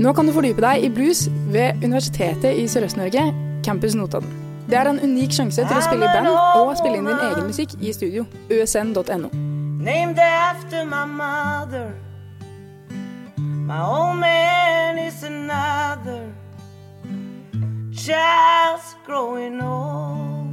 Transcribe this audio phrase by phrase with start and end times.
[0.00, 3.34] Nå kan du fordype deg i blues ved Universitetet i Sørøst-Norge,
[3.64, 4.30] Campus Notodden.
[4.70, 7.50] Det er en unik sjanse til å spille i band og spille inn din egen
[7.50, 8.24] musikk i studio.
[8.48, 9.28] usn.no.
[9.80, 11.92] named after my mother.
[13.36, 16.32] My old man is another
[17.92, 20.48] child's growing old.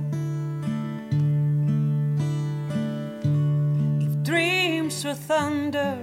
[4.02, 5.98] If dreams were thunder,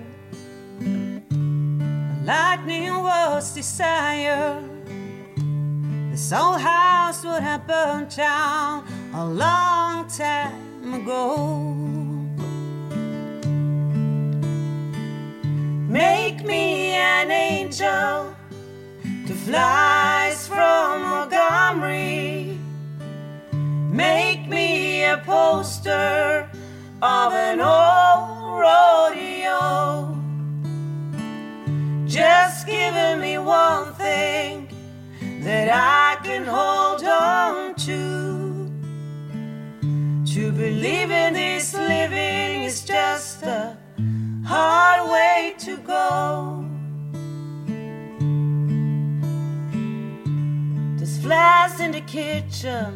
[2.25, 4.63] lightning was desire,
[6.11, 11.75] this old house would have burned down a long time ago.
[15.87, 18.35] Make me an angel
[19.27, 22.59] to flies from Montgomery.
[23.53, 26.49] Make me a poster
[27.03, 30.14] of an old rodeo.
[32.15, 34.69] Just giving me one thing
[35.41, 38.71] that I can hold on to.
[40.33, 43.77] To believe in this living is just a
[44.47, 46.65] hard way to go.
[50.97, 52.95] There's flies in the kitchen.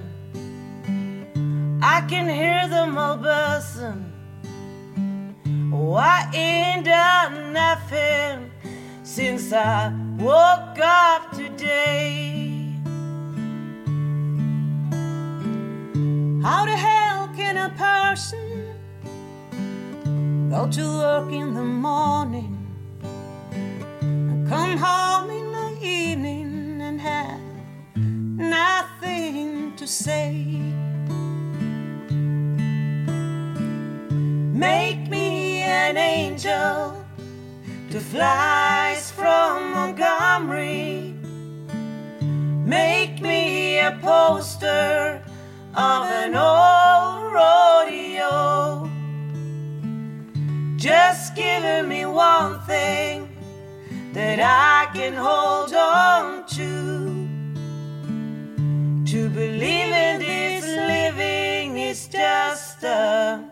[1.82, 4.04] I can hear them all buzzing.
[5.96, 7.97] I ain't done nothing
[9.48, 12.74] since I woke up today.
[16.42, 18.74] How the hell can a person
[20.50, 22.56] Go to work in the morning
[24.00, 27.40] and come home in the evening and have
[28.04, 30.44] nothing to say.
[34.52, 36.97] Make me an angel
[37.90, 41.14] to flies from Montgomery.
[42.20, 45.22] Make me a poster
[45.74, 48.90] of an old rodeo.
[50.76, 53.34] Just giving me one thing
[54.12, 57.26] that I can hold on to.
[59.12, 63.48] To believe in this living is just a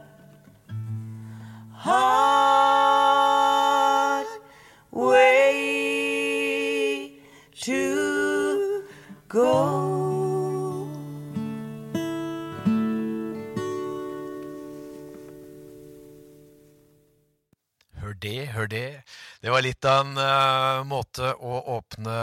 [18.23, 19.03] det, hør det.
[19.43, 22.17] Det var litt av en uh, måte å åpne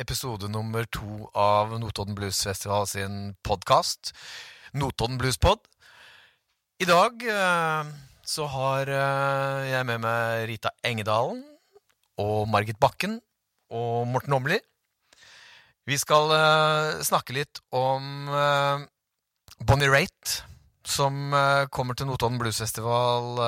[0.00, 4.12] episode nummer to av Notodden Blues Festival sin podkast.
[4.76, 5.60] Notodden Bluespod.
[6.78, 7.90] I dag uh,
[8.22, 11.42] så har uh, jeg med meg Rita Engedalen
[12.22, 13.18] og Margit Bakken
[13.74, 14.58] og Morten Åmli.
[15.88, 16.34] Vi skal
[17.00, 18.28] snakke litt om
[19.64, 20.42] Bonnie Raitt,
[20.84, 21.32] som
[21.72, 23.40] kommer til Notodden Blues Festival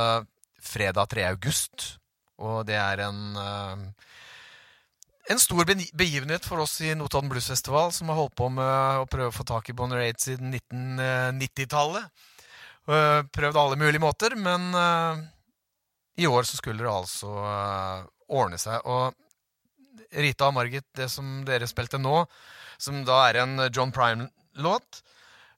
[0.71, 1.27] fredag 3.
[1.35, 1.95] august.
[2.41, 3.85] Og det er en eh,
[5.31, 5.63] en stor
[5.95, 9.35] begivenhet for oss i Notodden Blues Festival, som har holdt på med å prøve å
[9.35, 12.09] få tak i Bonner Aid siden 1990-tallet.
[12.91, 15.21] Eh, Prøvd alle mulige måter, men eh,
[16.25, 18.09] i år så skulle det altså eh,
[18.41, 18.83] ordne seg.
[18.91, 19.15] Og
[20.11, 22.25] Rita og Margit, det som dere spilte nå,
[22.81, 25.03] som da er en John Prime-låt,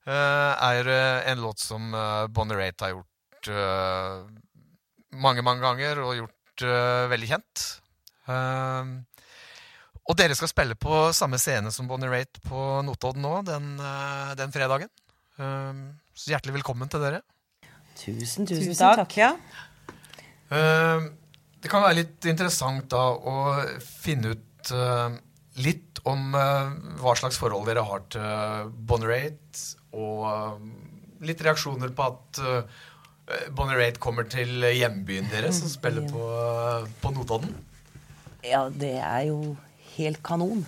[0.05, 1.95] eh, er eh, en låt som
[2.29, 4.19] Bonner Raitt har gjort eh,
[5.13, 7.65] mange, mange ganger, og gjort uh, veldig kjent.
[8.29, 9.03] Uh,
[10.03, 14.33] og dere skal spille på samme scene som Bonnie Raitt på Notodden nå, den, uh,
[14.39, 14.91] den fredagen.
[15.41, 15.83] Eh,
[16.15, 17.23] så hjertelig velkommen til dere.
[17.97, 19.03] Tusen, tusen, Tusen takk.
[19.03, 19.17] takk.
[19.17, 19.33] ja.
[20.53, 21.09] Eh,
[21.63, 23.37] det kan være litt interessant da å
[23.81, 25.19] finne ut eh,
[25.63, 29.61] litt om hva slags forhold dere har til Bonnie Raitt,
[29.95, 30.65] og
[31.23, 32.41] litt reaksjoner på at
[33.57, 36.27] Bonnie Raitt kommer til hjembyen deres og spiller på,
[37.03, 37.55] på Notodden.
[38.43, 39.55] Ja, det er jo
[39.97, 40.65] helt kanon.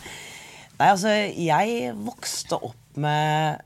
[0.78, 3.62] Nei, altså, jeg vokste opp med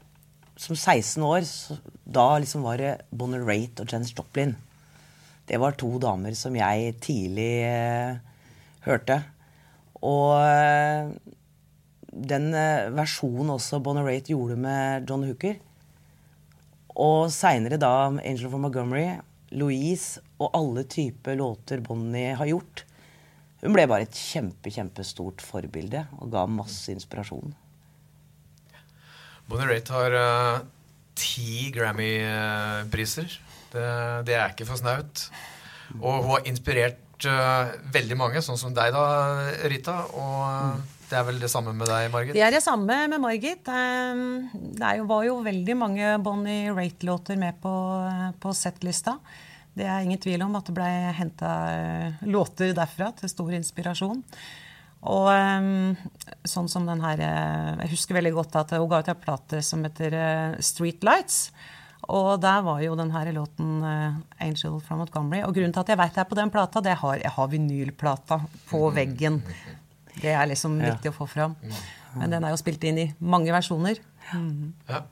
[0.60, 4.52] Som 16 år, så, da liksom var det Bonnie Raitt og Jens Joplin.
[5.48, 8.18] Det var to damer som jeg tidlig eh,
[8.84, 9.16] hørte.
[10.04, 11.08] Og eh,
[12.12, 15.56] den eh, versjonen også Bonnie Raitt gjorde med John Hooker,
[17.00, 19.18] og seinere da Angel for Montgomery,
[19.56, 22.84] Louise og alle typer låter Bonnie har gjort.
[23.60, 27.52] Hun ble bare et kjempe, kjempestort forbilde og ga masse inspirasjon.
[29.50, 30.60] Bonnie Raitt har uh,
[31.18, 33.32] ti Grammy-priser.
[33.70, 33.86] Det,
[34.28, 35.26] det er ikke for snaut.
[35.98, 39.04] Og hun har inspirert eh, veldig mange, sånn som deg da,
[39.70, 39.96] Rita.
[40.14, 40.99] Og Mm.
[41.10, 42.36] Det er vel det samme med deg, Margit?
[42.36, 43.68] Det er det samme med Margit.
[43.68, 44.24] Eh,
[44.80, 47.74] Det jo, var jo veldig mange Bonnie Raitt-låter med på,
[48.40, 49.18] på settlista.
[49.74, 51.52] Det er ingen tvil om at det ble henta
[52.26, 54.22] låter derfra til stor inspirasjon.
[55.10, 56.06] Og eh,
[56.44, 59.62] sånn som den her eh, Jeg husker veldig godt at hun ga ut en plate
[59.66, 60.70] som heter Streetlights.
[60.70, 61.44] Street Lights.
[62.10, 65.44] Og der var jo den her låten eh, 'Angel from Montgomery'.
[65.46, 67.30] Og grunnen til at jeg veit det er på den plata, det er har, jeg
[67.36, 68.40] har vinylplata
[68.70, 69.42] på veggen.
[70.20, 71.56] Det er liksom viktig å få fram.
[72.16, 74.00] Men den er jo spilt inn i mange versjoner.
[74.30, 75.02] Ja.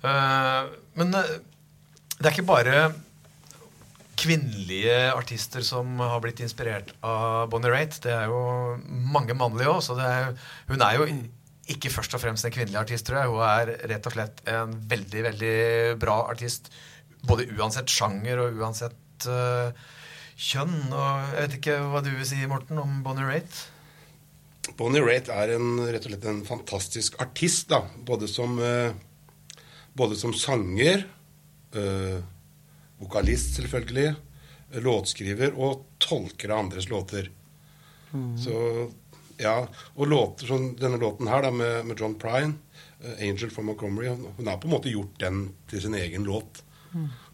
[0.00, 1.32] Uh, men uh,
[2.16, 2.76] det er ikke bare
[4.20, 7.98] kvinnelige artister som har blitt inspirert av Bonnie Raitt.
[8.04, 8.40] Det er jo
[8.86, 10.34] mange mannlige òg,
[10.68, 11.06] hun er jo
[11.70, 13.30] ikke først og fremst en kvinnelig artist, tror jeg.
[13.30, 15.54] Hun er rett og slett en veldig, veldig
[16.02, 16.70] bra artist.
[17.26, 19.70] Både uansett sjanger og uansett eh,
[20.40, 20.78] kjønn.
[20.88, 23.60] Og jeg vet ikke hva du vil si, Morten, om Bonnie Raitt?
[24.78, 27.84] Bonnie Raitt er en, rett og slett en fantastisk artist, da.
[28.06, 28.92] Både som, eh,
[29.96, 31.04] både som sanger,
[31.76, 32.18] eh,
[33.00, 34.16] vokalist selvfølgelig,
[34.84, 37.30] låtskriver og tolker av andres låter.
[38.38, 38.90] Så
[39.40, 42.54] ja, Og låter som denne låten her da, med, med John Prine,
[43.00, 46.62] eh, 'Angel from Montgomery', hun har på en måte gjort den til sin egen låt.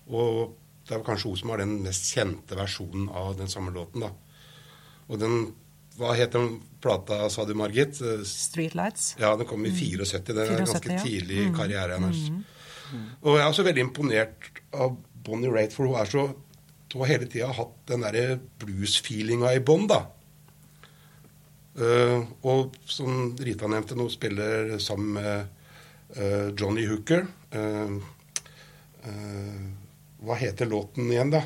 [0.07, 0.55] Og
[0.87, 4.07] det er kanskje hun som har den mest kjente versjonen av den samme låten.
[4.07, 4.13] da.
[5.11, 5.55] Og den
[5.97, 7.97] Hva het den plata, sa du, Margit?
[8.29, 9.15] Streetlights.
[9.17, 10.21] Ja, den kom i 74.
[10.29, 10.99] Det er 74, ganske ja.
[11.01, 12.19] tidlig i karrieren hennes.
[13.23, 16.27] Og jeg er også veldig imponert av Bonnie Raitt, for hun er så
[16.93, 19.99] hun har hele tida hatt den derre blues-feelinga i bånn, da.
[21.77, 25.67] Uh, og som Rita nevnte, nå spiller sammen med
[26.17, 27.27] uh, Johnny Hooker.
[27.53, 27.99] Uh,
[30.25, 31.43] hva heter låten igjen, da?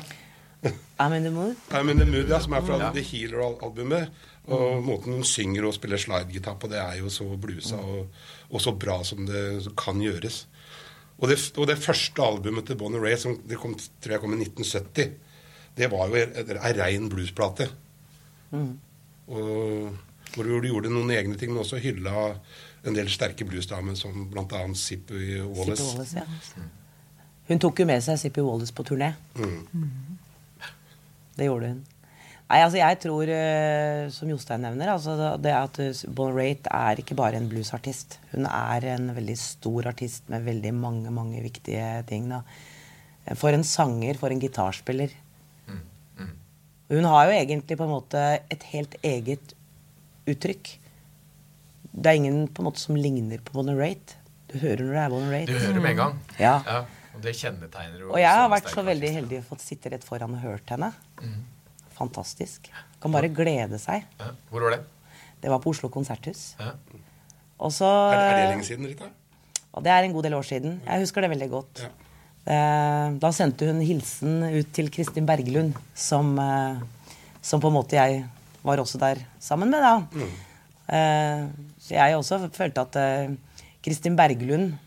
[0.97, 1.55] I'm in the mood.
[1.71, 2.91] I'm in the mood, ja, som er fra Ja.
[2.93, 4.11] The Healer-albumet.
[4.51, 8.07] Og måten hun synger og spiller slidegitar på, det er jo så blusa og,
[8.49, 10.47] og så bra som det kan gjøres.
[11.21, 14.33] Og det, og det første albumet til Bonnie Ray, som det kom, tror jeg kom
[14.33, 15.11] i 1970,
[15.77, 17.69] det var jo ei rein bluesplate.
[19.31, 19.93] Og
[20.33, 22.31] hvor du gjorde noen egne ting, men også hylla
[22.87, 24.61] en del sterke bluesdamer, som bl.a.
[24.73, 25.85] Zippy Wallace.
[25.85, 26.69] Wallace, ja.
[27.51, 29.11] Hun tok jo med seg Sippy Wallace på turné.
[31.35, 31.81] Det gjorde hun.
[32.51, 36.99] Nei, altså jeg tror, eh, som Jostein nevner, altså det at uh, Bon Raitt er
[36.99, 38.17] ikke bare en bluesartist.
[38.33, 42.27] Hun er en veldig stor artist med veldig mange, mange viktige ting.
[42.31, 42.41] Da.
[43.39, 45.15] For en sanger, for en gitarspiller.
[46.91, 48.21] Hun har jo egentlig på en måte
[48.51, 49.53] et helt eget
[50.27, 50.73] uttrykk.
[51.91, 54.17] Det er ingen på en måte som ligner på Bonnie Raitt.
[54.51, 55.53] Du hører når det er Bonnie Raitt.
[55.53, 56.19] Du hører med en gang.
[56.35, 56.57] Ja.
[56.67, 56.81] Ja.
[57.15, 59.19] Og det kjennetegner jo Og jeg har vært så veldig artist.
[59.19, 60.91] heldig å fått sitte rett foran og hørt henne.
[61.21, 61.39] Mm.
[61.97, 62.69] Fantastisk.
[63.01, 64.05] Kan bare glede seg.
[64.19, 64.31] Ja.
[64.49, 64.81] Hvor var det?
[65.41, 66.55] Det var på Oslo konserthus.
[66.59, 66.73] Ja.
[67.61, 69.09] Og så Er, er det lenge siden, Rita?
[69.73, 70.79] Og det er en god del år siden.
[70.85, 71.83] Jeg husker det veldig godt.
[71.85, 71.89] Ja.
[72.51, 76.79] Eh, Da sendte hun hilsen ut til Kristin Berglund, som, eh,
[77.41, 78.25] som på en måte jeg
[78.63, 79.99] var også der sammen med, da.
[80.13, 80.31] Mm.
[81.79, 83.35] Så jeg også følte at eh,
[83.81, 84.77] Kristin Bergelund jeg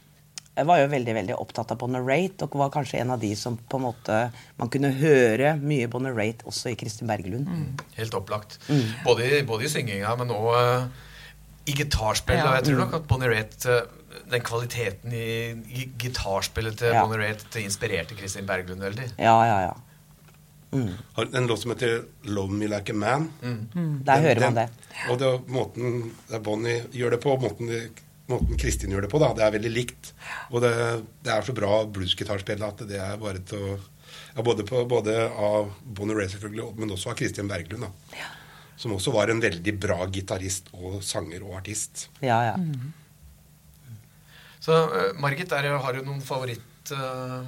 [0.66, 3.56] var jo veldig veldig opptatt av Bonner Raitt, og var kanskje en av de som
[3.56, 4.18] på en måte
[4.58, 7.48] Man kunne høre mye Bonner Raitt også i Kristin Bergelund.
[7.96, 8.58] Helt opplagt.
[8.68, 8.84] Mm.
[9.04, 10.86] Både, i- både i synginga, men òg uh,
[11.66, 12.36] i gitarspill.
[12.36, 12.46] Ja.
[12.50, 12.84] Og jeg tror Mm.
[12.84, 13.80] nok at Bonner Raitt uh,
[14.30, 17.02] Den kvaliteten i, gitarspillet til Ja.
[17.04, 19.08] Bonnie Raitt inspirerte Kristin Berglund veldig.
[19.18, 19.72] Ja, ja, ja.
[20.72, 20.88] Mm.
[21.34, 23.28] En låt som heter 'Love Me Like a Man'.
[24.04, 24.68] Der hører man det.
[25.10, 27.90] Og det, er måten der Bonnie gjør det på, måten, det-
[28.30, 30.12] måten Kristin gjør det på, da, det er veldig likt.
[30.52, 30.72] Og det,
[31.24, 33.74] det er så bra bluesgitarspill at det er bare til å
[34.34, 37.86] ja, både, på, både av Bonnie Ray selvfølgelig, men også av Kristin Berglund.
[37.86, 38.24] da.
[38.80, 42.08] Som også var en veldig bra gitarist og sanger og artist.
[42.24, 42.56] Ja, ja.
[44.64, 46.94] Så uh, Margit, der har du noen favoritt...
[46.94, 47.44] uh,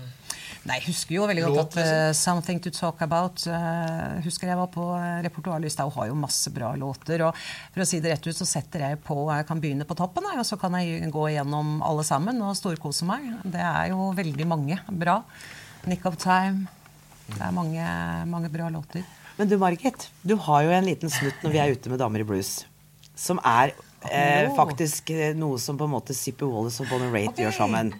[0.66, 4.58] Nei, jeg husker jo veldig godt at uh, 'Something to Talk About' uh, husker jeg
[4.58, 7.22] var på uh, repertoarlista og har jo masse bra låter.
[7.22, 7.38] Og
[7.74, 10.26] for å si det rett ut, så setter jeg på Jeg kan begynne på toppen,
[10.26, 13.28] og så kan jeg gå gjennom alle sammen og storkose meg.
[13.46, 15.20] Det er jo veldig mange bra.
[15.86, 16.66] 'Nick of Time'.
[17.30, 17.86] Det er mange,
[18.26, 19.06] mange bra låter.
[19.38, 22.22] Men du, Margit, du har jo en liten snutt når vi er ute med Damer
[22.22, 22.64] i blues.
[23.14, 23.74] Som er
[24.04, 27.44] eh, faktisk eh, noe som på en måte Zippy Wallace og Bonnie Raitt okay.
[27.44, 27.92] gjør sammen.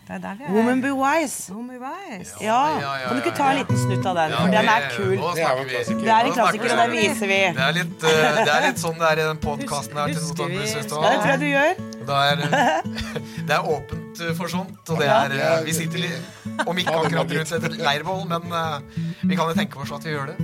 [0.52, 1.52] Woman Be Wise.
[1.52, 2.36] Woman Be Wise.
[2.44, 4.34] Ja, ja, ja, Kan du ikke ta en liten snutt av den?
[4.34, 5.14] Ja, For den er kul.
[5.16, 5.74] nå Det er snakker en vi.
[5.74, 6.04] klassiker.
[6.04, 7.40] Det er en klassiker, og den viser vi.
[7.58, 10.22] Det er litt, uh, det er litt sånn det er i den podkasten her til
[10.26, 11.84] Husker til det tror jeg du gjør.
[12.06, 12.44] Det er,
[13.48, 14.78] det er åpent uh, for sånt.
[14.92, 15.36] Og det er,
[15.66, 16.30] vi sitter litt,
[16.66, 18.78] om ikke akkurat rundt et leirbål, men uh,
[19.24, 20.38] vi kan jo tenke oss at vi gjør det.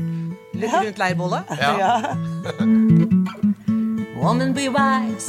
[0.63, 1.57] Litt rundt leirbålet.
[1.61, 1.97] Ja.
[4.23, 5.27] Woman, be wise.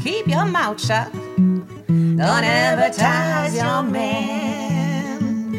[0.00, 1.12] Keep your mouth shut.
[1.12, 5.50] Don't advertise your man.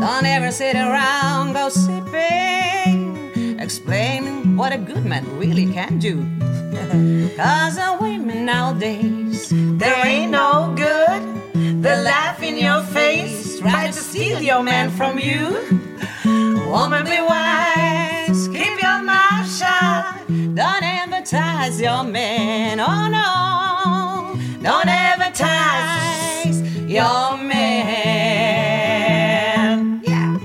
[0.00, 2.00] Don't ever sit around gossiping,
[3.60, 6.24] explaining what a good man really can do.
[7.36, 11.22] Cause the women nowadays, there ain't no good.
[11.82, 15.44] They laugh in your face, try to steal your man from you.
[16.70, 20.16] Woman, be wise, keep your mouth shut.
[20.54, 20.89] Don't
[21.20, 24.34] advertise your man, oh no.
[24.62, 27.60] Don't advertise your man.
[30.02, 30.38] Yeah.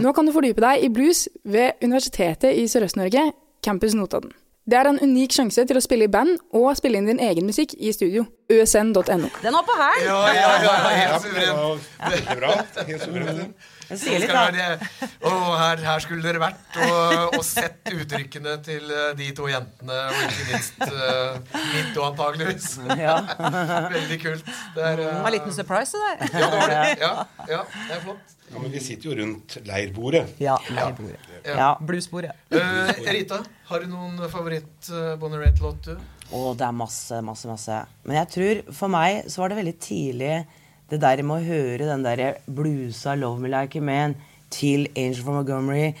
[0.00, 3.32] Nå kan du fordype deg i blues ved Universitetet i Sørøst-Norge,
[3.64, 4.30] Campus Notodden.
[4.70, 7.46] Det er en unik sjanse til å spille i band og spille inn din egen
[7.48, 8.24] musikk i studio.
[8.50, 9.28] usn.no.
[9.42, 9.98] Den var på her!
[10.06, 11.80] Ja, ja, ja, Ja, helt det suverent.
[11.98, 12.08] Ja.
[12.14, 12.52] Veldig bra.
[12.86, 13.54] Helt suverent.
[13.98, 14.44] Sier litt, da.
[14.50, 19.48] være- Å, her, her skulle dere vært og, og sett uttrykkene til eh, de to
[19.50, 21.38] jentene, og ikke minst uh,
[21.74, 22.68] mitt og antageligvis.
[23.00, 23.16] Ja.
[23.96, 24.52] Veldig kult.
[24.76, 26.36] Det er, uh, en liten surprise, det der.
[26.40, 26.84] ja, det var det.
[27.02, 27.12] Ja,
[27.50, 28.36] ja, det er flott.
[28.50, 30.24] Ja, men vi sitter jo rundt leirbordet.
[30.42, 31.18] Ja, leirbordet.
[31.44, 31.56] Ja.
[31.56, 31.68] Ja.
[31.86, 32.32] Bluesbordet.
[32.54, 35.94] Uh, Rita, har du noen favoritt uh, Bonnie Raitt-låt, du?
[36.30, 37.76] Å, det er masse, masse, masse.
[38.06, 40.34] Men jeg tror for meg så var det veldig tidlig
[40.90, 44.16] det der med å høre den derre blusa 'Love Me Like a Man'
[44.50, 45.94] til Angel from Montgomery.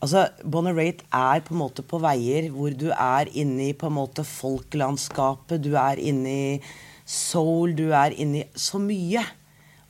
[0.00, 3.98] Altså, Bonnerate er på en måte på veier hvor du er inne i på en
[3.98, 5.60] måte folklandskapet.
[5.60, 6.60] du er inne i
[7.04, 9.20] soul, du er inne i så mye.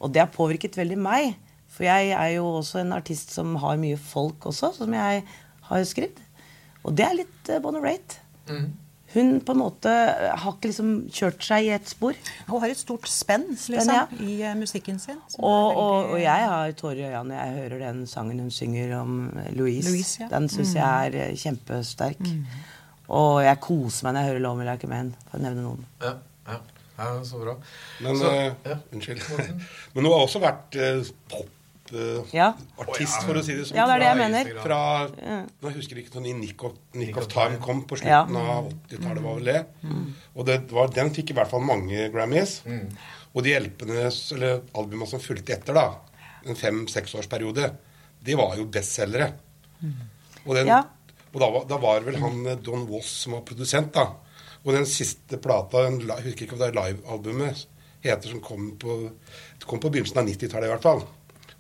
[0.01, 1.37] Og det har påvirket veldig meg.
[1.71, 5.23] For jeg er jo også en artist som har mye folk også, som jeg
[5.69, 6.19] har skrevet.
[6.83, 8.19] Og det er litt uh, Bonnie Raitt.
[9.15, 12.19] Hun på en måte har ikke liksom kjørt seg i et spor.
[12.47, 14.05] Hun har et stort spenn liksom, ja.
[14.23, 15.19] i eh, musikken sin.
[15.39, 18.53] Og, og, veldig- og jeg har tårer i øynene når jeg hører den sangen hun
[18.55, 19.91] synger om eh, Louise.
[19.91, 20.29] Louise, ja.
[20.31, 22.21] Den syns jeg er kjempesterk.
[22.23, 22.79] kjempesterk.
[23.11, 25.65] Og jeg koser meg når jeg hører 'Love Me Like a Man', for å nevne
[25.65, 25.87] noen.
[26.03, 26.13] Ja,
[26.47, 26.59] ja.
[26.99, 27.57] ja så bra.
[28.01, 28.77] Men, Så, uh, ja.
[28.93, 29.25] Unnskyld.
[29.95, 31.57] Men hun har også vært uh, popartist,
[32.33, 32.53] Ja.
[32.77, 33.77] for å si det sånn.
[33.77, 34.63] Ja, det er det jeg mener.
[34.63, 34.79] Fra,
[35.63, 39.23] nå husker jeg ikke når Nick of, Nick of Time kom på slutten av 80-tallet,
[39.23, 39.67] var vel det.
[40.37, 42.61] Og det var, den fikk i hvert fall mange Grammys.
[43.35, 45.89] Og de hjelpende, eller albumene som fulgte etter, da,
[46.47, 47.71] en fem-seksårsperiode,
[48.25, 49.33] de var jo bestselgere.
[50.47, 50.83] Og, den, Ja.
[51.35, 54.07] og da, var- da var vel han eh, Don Woss som var produsent, da.
[54.65, 57.67] Og den siste plata, den, jeg husker ikke om det er livealbumet,
[58.05, 59.11] heter som kom på,
[59.67, 61.03] kom på begynnelsen av 90-tallet i hvert fall.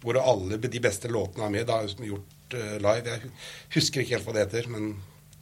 [0.00, 1.66] Hvor alle de beste låtene er med.
[1.69, 3.14] Da, som er gjort eh, live.
[3.14, 3.33] Jeg
[3.76, 4.92] husker ikke helt hva det heter, men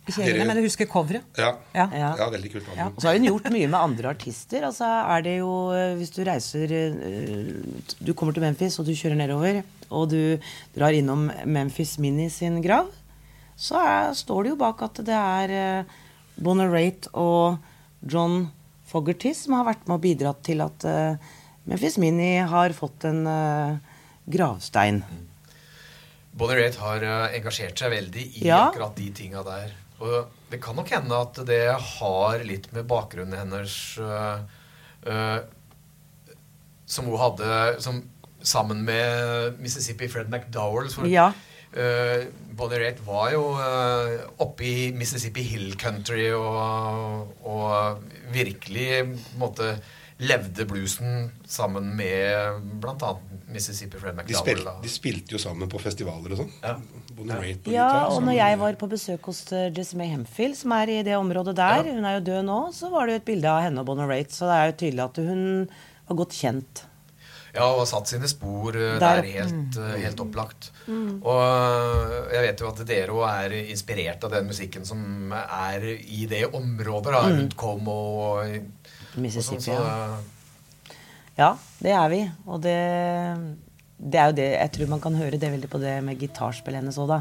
[0.09, 1.25] Kjellene, heller, men du husker coveret.
[1.37, 1.51] ja.
[1.77, 1.85] Ja.
[1.93, 2.11] Ja.
[2.17, 2.29] Ja.
[2.33, 2.87] veldig kult Ja.
[2.89, 4.65] Og så har hun gjort mye med andre artister.
[4.65, 7.51] Altså er det jo eh, Hvis du reiser eh,
[8.01, 10.39] Du kommer til Memphis, og du kjører nedover, og du
[10.77, 12.89] drar innom Memphis Mini sin grav,
[13.59, 15.85] så er, står det jo bak at det er
[16.39, 17.59] Raitt og
[18.07, 18.47] John
[18.87, 20.87] Fogerty som har vært med og bidratt til at
[21.69, 23.27] Memphis Mini har fått en
[24.31, 25.03] gravstein.
[26.39, 28.69] Bonnie Raitt har eh, engasjert seg veldig i Ja.
[28.69, 29.73] akkurat de tinga der.
[29.99, 31.65] Og det kan nok hende at det
[31.99, 34.39] har litt med bakgrunnen hennes uh,
[35.09, 35.41] uh,
[36.87, 37.99] Som hun hadde som,
[38.41, 40.87] sammen med Mississippi Fred McDowell.
[40.95, 41.33] For, Ja.
[41.75, 43.43] uh, Bonnie Raitt var jo
[44.39, 49.73] oppe i Mississippi Hill Country og, og virkelig på en måte
[50.19, 53.17] levde bluesen sammen med bl.a.
[53.49, 56.51] Mississippi Fred De, spil, de spilte jo sammen på festivaler og sånn.
[56.63, 56.75] Ja.
[57.19, 57.39] ja.
[57.39, 60.99] Raitt Ja, og når jeg var på besøk hos Jessimay Jessamay Hemphill, som er i
[61.07, 61.95] det området der, Ja.
[61.95, 64.11] hun er jo død nå, så var det jo et bilde av henne og Bonnie
[64.11, 65.43] Raitt, så det er jo tydelig at hun
[66.11, 66.85] var godt kjent.
[67.55, 69.23] Ja, og har satt sine spor eh, Der.
[69.23, 69.97] der helt, mm.
[70.03, 70.71] helt opplagt.
[70.89, 75.89] Og eh, jeg vet jo at dere òg er inspirert av den musikken som er
[75.97, 77.99] i det området, da, rundt Como
[78.29, 78.61] og,
[79.17, 79.63] og sånn.
[79.65, 80.19] Så, ja.
[81.39, 81.49] Ja,
[81.81, 82.21] det er vi.
[82.51, 82.77] Og det,
[83.99, 86.83] det er jo det Jeg tror man kan høre det veldig på det med gitarspillet
[86.83, 87.21] hennes òg, da.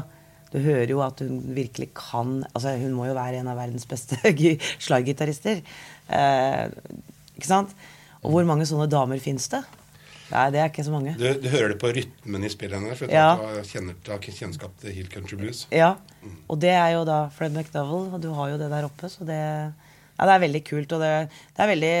[0.52, 3.84] Du hører jo at hun virkelig kan Altså, hun må jo være en av verdens
[3.88, 5.60] beste gi- slaggitarister.
[6.08, 6.64] Eh,
[7.38, 7.74] ikke sant?
[8.24, 9.60] Og hvor mange sånne damer fins det?
[10.28, 11.14] Nei, det er ikke så mange.
[11.16, 12.98] Du, du hører det på rytmen i spillet hennes.
[13.00, 13.30] For Ja.
[13.38, 13.46] du
[14.26, 15.62] til kjennskap til Hill Country Blues.
[15.72, 15.94] Ja,
[16.50, 19.24] og det er jo da Fred McDowell, og du har jo det der oppe, så
[19.24, 19.38] det,
[20.18, 21.10] Ja, det er veldig kult, og det,
[21.54, 21.92] det er veldig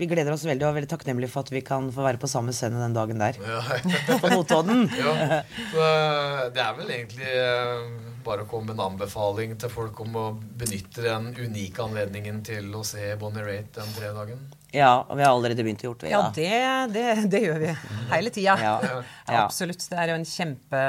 [0.00, 2.30] Vi gleder oss veldig og er veldig takknemlige for at vi kan få være på
[2.30, 3.36] samme scene den dagen der.
[3.44, 3.60] Ja.
[4.22, 4.86] På Notodden.
[5.04, 7.84] Ja, så eh, det er vel egentlig eh,
[8.24, 10.24] bare å komme med en anbefaling til folk om å
[10.56, 14.40] benytte den unike anledningen til å se Bonnie Raitt den fredagen.
[14.74, 16.10] Ja, og vi har allerede begynt å gjøre det.
[16.10, 16.32] Ja, da.
[16.34, 17.68] det, det, det gjør vi
[18.10, 18.56] hele tida.
[18.58, 18.72] Ja.
[18.82, 18.96] Ja,
[19.28, 19.44] Ja.
[19.44, 19.84] absolutt.
[19.92, 20.80] Det er jo en kjempe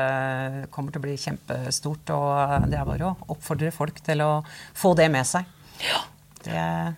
[0.74, 2.16] kommer til å bli kjempestort.
[2.16, 4.32] Og det er bare å oppfordre folk til å
[4.74, 5.46] få det med seg.
[6.46, 6.96] Det,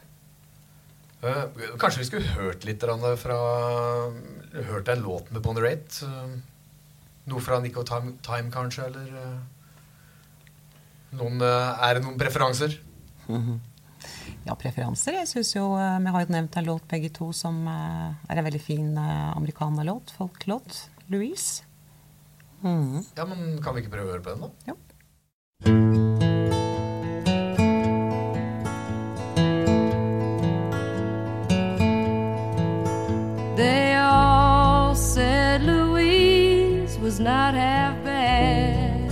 [1.25, 1.45] Eh,
[1.81, 2.83] kanskje vi skulle hørt litt
[3.17, 3.37] fra
[4.69, 6.03] Hørt en låt med Bonnie Raitt?
[6.03, 6.35] eh,
[7.25, 9.39] noe fra Nico Time, Time kanskje, eller eh,
[11.17, 12.77] noen, Er det noen preferanser?
[14.47, 15.13] ja, preferanser.
[15.13, 18.61] Jeg synes jo Vi har jo nevnt en låt begge to som er en veldig
[18.61, 20.13] fin amerikanerlåt.
[20.15, 20.89] Folklåt.
[21.09, 21.63] Louise.
[22.63, 24.49] Ja, men Kan vi ikke prøve å høre på den, da?
[24.71, 24.77] Jo.
[37.17, 39.11] Was not half bad.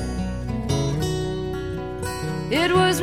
[2.51, 3.01] It was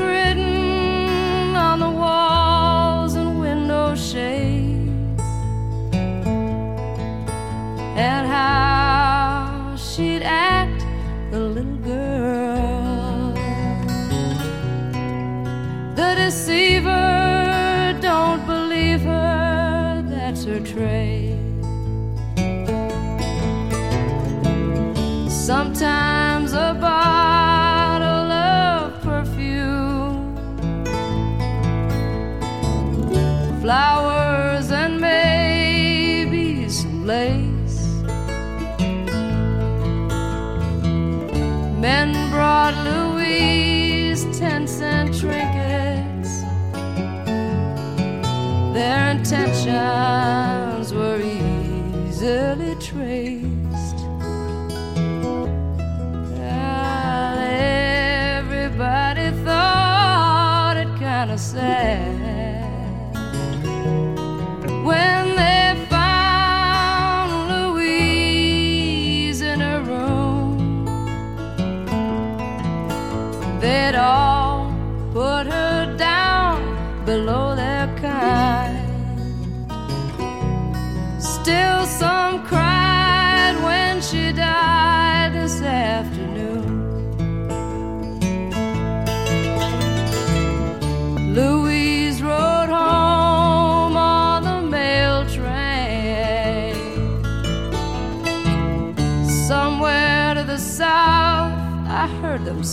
[61.22, 62.71] kind of sad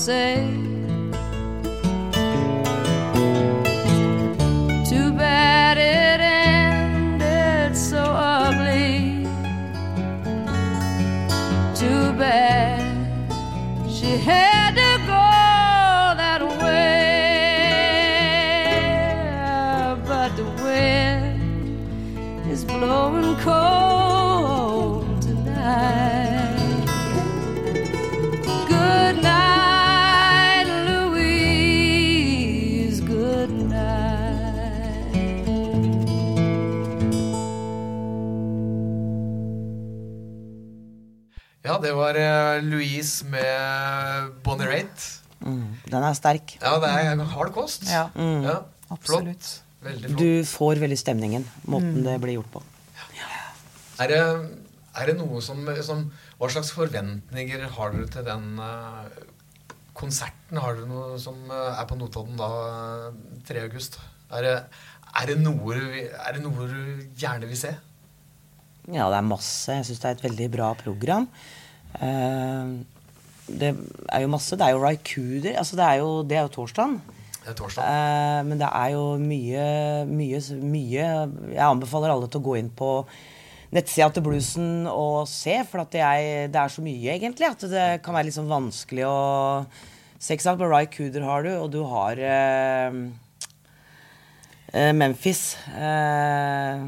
[0.09, 0.58] say.
[41.83, 45.15] Det var eh, Louise med Bonnerate.
[45.39, 46.57] Mm, den er sterk.
[46.59, 47.87] Ja, det er hard kost.
[47.89, 48.61] Ja, Ja,
[48.91, 49.47] absolutt.
[49.47, 49.65] Flott.
[49.79, 50.19] Veldig flott.
[50.19, 51.47] Du får veldig stemningen.
[51.71, 52.63] Måten det blir gjort på.
[53.99, 54.19] Er det,
[54.95, 56.05] er det noe som, som
[56.39, 59.07] Hva slags forventninger har dere til den uh,
[59.97, 60.59] konserten?
[60.59, 62.49] Har dere noe som uh, er på Notodden da
[63.49, 63.65] 3.
[63.67, 63.99] august?
[64.31, 64.55] Er det,
[65.11, 67.73] er, det noe, er det noe du gjerne vil se?
[68.89, 69.75] Ja, det er masse.
[69.75, 71.27] Jeg syns det er et veldig bra program.
[71.97, 72.73] Eh,
[73.49, 73.71] det
[74.13, 74.57] er jo masse.
[74.59, 75.55] Det er jo Raikuder.
[75.57, 76.99] Altså, det er jo, det er jo torsdagen.
[77.39, 77.89] Det er torsdag.
[77.89, 79.65] Eh, men det er jo mye,
[80.05, 81.05] mye, mye
[81.55, 82.91] Jeg anbefaler alle til å gå inn på
[83.73, 87.65] nettsida til bluesen og se, for at det, er, det er så mye, egentlig, at
[87.69, 89.17] det kan være litt sånn vanskelig å
[90.17, 90.33] se.
[90.33, 90.61] Ikke sant?
[90.61, 92.97] Men Ry Cooder har du, og du har eh,
[94.73, 95.53] eh, Memphis.
[95.73, 96.81] Eh,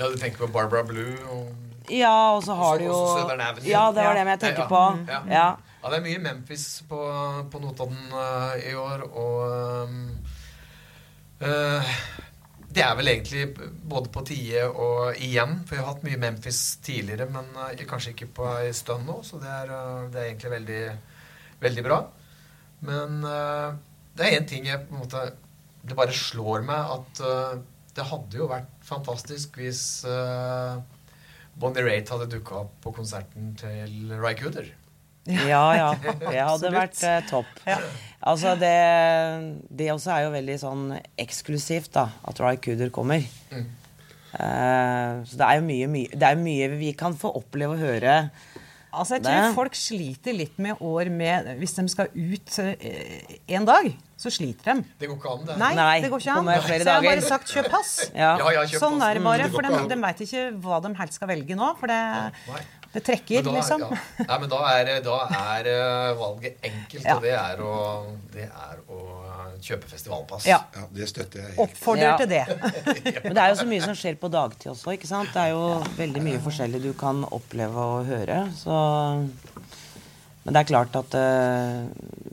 [0.00, 1.50] Ja, du tenker på Barbara Blue og
[1.90, 3.00] ja, og så har du jo.
[3.66, 4.84] Ja, det var det jeg tenkte på.
[5.08, 5.20] Ja.
[5.30, 5.48] Ja.
[5.80, 6.98] Ja, det er mye Memphis på,
[7.50, 10.02] på Notodden uh, i år, og um,
[11.40, 11.94] uh,
[12.70, 13.46] Det er vel egentlig
[13.88, 18.12] både på tide og igjen, for vi har hatt mye Memphis tidligere, men uh, kanskje
[18.12, 19.72] ikke på ei stund nå, så det er,
[20.12, 20.82] det er egentlig veldig,
[21.64, 22.00] veldig bra.
[22.84, 25.26] Men det er én ting jeg på en måte
[25.80, 27.20] det bare slår meg at
[27.96, 30.80] det hadde jo vært fantastisk hvis uh,
[31.60, 34.70] Bonnie Raitt hadde dukka opp på konserten til Ry Cooder.
[35.30, 35.88] Ja, ja.
[36.00, 37.50] Det hadde vært eh, topp.
[38.24, 38.70] Altså, det,
[39.68, 40.86] det også er jo veldig sånn
[41.20, 43.22] eksklusivt, da, at Ry Cooder kommer.
[43.52, 43.68] Mm.
[44.30, 47.82] Eh, så det er jo mye, mye, det er mye vi kan få oppleve og
[47.84, 48.16] høre.
[48.90, 53.36] Altså, jeg tror Det- folk sliter litt med år med Hvis de skal ut eh,
[53.54, 54.82] en dag, så sliter de.
[55.00, 55.54] Det går ikke an, det.
[55.62, 56.50] Nei, Nei, det går ikke an.
[56.60, 57.94] Så jeg har bare sagt kjøp pass.
[58.22, 58.34] Ja.
[58.42, 59.46] Ja, ja, kjøp Sånn er det bare.
[59.48, 61.70] det For de, de veit ikke hva de helst skal velge nå.
[61.80, 62.00] For det,
[62.92, 63.86] det trekker, Men da, liksom.
[63.86, 64.26] ja.
[64.28, 65.16] Nei, men da er, da
[65.54, 67.16] er eh, valget enkelt, Ja.
[67.16, 67.74] og det er å,
[68.34, 69.00] det er å
[69.64, 70.44] kjøpe festivalpass.
[70.48, 70.58] Ja.
[70.76, 71.60] Ja, det støtter jeg helt.
[71.64, 72.16] Oppfordrer Ja.
[72.20, 72.44] til det.
[73.24, 74.92] Men det er jo så mye som skjer på dagtid også.
[74.96, 75.32] ikke sant?
[75.32, 75.64] Det er jo
[75.98, 78.42] veldig mye forskjellig du kan oppleve og høre.
[78.56, 78.76] Så
[80.40, 81.88] Men det er klart at uh,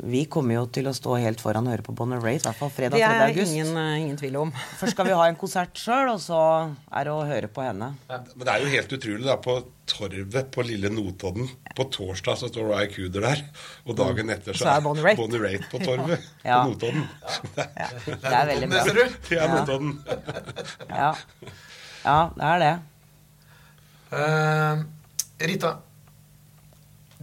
[0.07, 2.55] vi kommer jo til å stå helt foran og høre på Bonner Raitt, i hvert
[2.61, 3.15] fall fredag Det 3.
[3.17, 3.51] er august.
[3.51, 4.51] ingen, er ingen tvil om.
[4.79, 6.39] Først skal vi ha en konsert sjøl, og så
[6.87, 7.89] er det å høre på henne.
[8.07, 9.35] Men det er jo helt utrolig, da.
[9.43, 13.43] På Torvet på lille Notodden på torsdag så står Ry Cooder der.
[13.87, 15.19] Og dagen etter så, Så er Bonnie Raitt.
[15.19, 16.61] Bonnie Raitt på Torvet Ja.
[16.63, 17.05] på Notodden.
[17.55, 17.67] Det
[18.23, 18.77] Det er veldig bra.
[18.77, 19.17] Det ser du.
[19.29, 19.93] Det er Notodden.
[20.91, 21.11] Ja.
[22.07, 22.73] ja, det er det.
[24.11, 24.83] Uh,
[25.43, 25.73] Rita,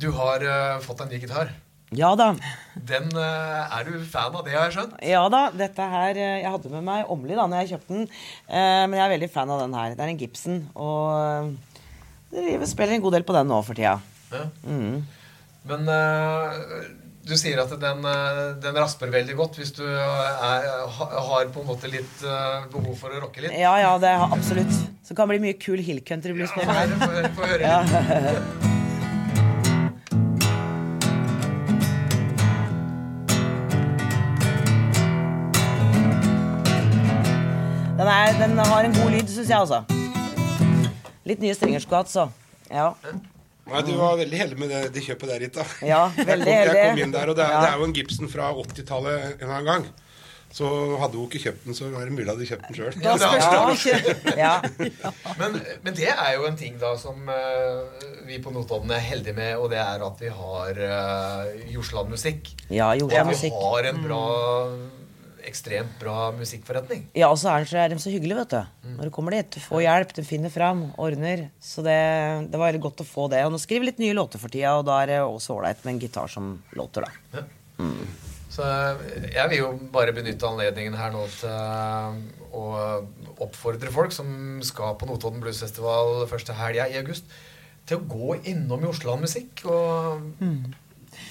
[0.00, 1.52] du har uh, fått en ny gitar.
[1.94, 2.32] Ja da.
[2.74, 4.96] Den uh, er du fan av, det har jeg skjønt?
[5.06, 8.08] Ja da, dette her eh, Jeg hadde med meg Åmli da når jeg kjøpte den.
[8.48, 9.94] Uh, men jeg er veldig fan av den her.
[9.94, 10.58] Det er en Gibson.
[10.74, 11.54] Og
[12.34, 13.98] uh, spiller en god del på den nå for tida.
[14.34, 14.48] Ja.
[14.66, 15.04] Mm.
[15.64, 15.86] Men
[17.24, 18.02] du sier at den,
[18.60, 23.14] den rasper veldig godt hvis du er, har på en måte litt eh, behov for
[23.14, 23.54] å rocke litt.
[23.56, 24.74] Ja ja, det er absolutt.
[25.00, 27.74] Så det kan bli mye kul hill country blues på få høre, få høre
[28.34, 28.60] litt.
[38.04, 39.78] Den, er, den har en god lyd, syns jeg, altså.
[41.24, 42.26] Litt nye strenger skulle hatt, så.
[42.68, 42.90] Ja.
[43.64, 45.64] Nei, Du var veldig heldig med det, det kjøpet der, Rita.
[45.88, 46.74] Ja, veldig heldig.
[46.76, 47.60] jeg kom inn der, og det er, Ja.
[47.64, 49.86] det er jo en Gibson fra 80-tallet en eller annen gang.
[50.54, 50.68] Så
[51.00, 52.98] hadde hun ikke kjøpt den, så var det mulig hun hadde kjøpt den sjøl.
[53.00, 54.52] Ja, er- ja.
[55.40, 59.34] Men, men det er jo en ting da som uh, vi på Notodden er heldige
[59.40, 62.52] med, og det er at vi har uh, Jordsland musikk.
[62.68, 64.20] ja Og at vi har en bra,
[65.48, 67.06] ekstremt bra musikkforretning.
[67.16, 68.90] Ja, og så er, så er de så hyggelige, vet du.
[68.96, 69.50] Når du kommer dit.
[69.54, 71.48] Du får hjelp, du finner fram, ordner.
[71.62, 71.98] Så det,
[72.50, 73.44] det var veldig godt å få det.
[73.46, 75.84] Og nå skriver vi litt nye låter for tida, og da er det også ålreit
[75.84, 77.42] med en gitar som låter, da.
[78.54, 78.62] Så
[79.34, 82.20] jeg vil jo bare benytte anledningen her nå til eh,
[82.54, 82.66] å
[83.42, 87.26] oppfordre folk som skal på Notodden Bluesfestival første helga i august,
[87.88, 90.22] til å gå innom Josland Musikk og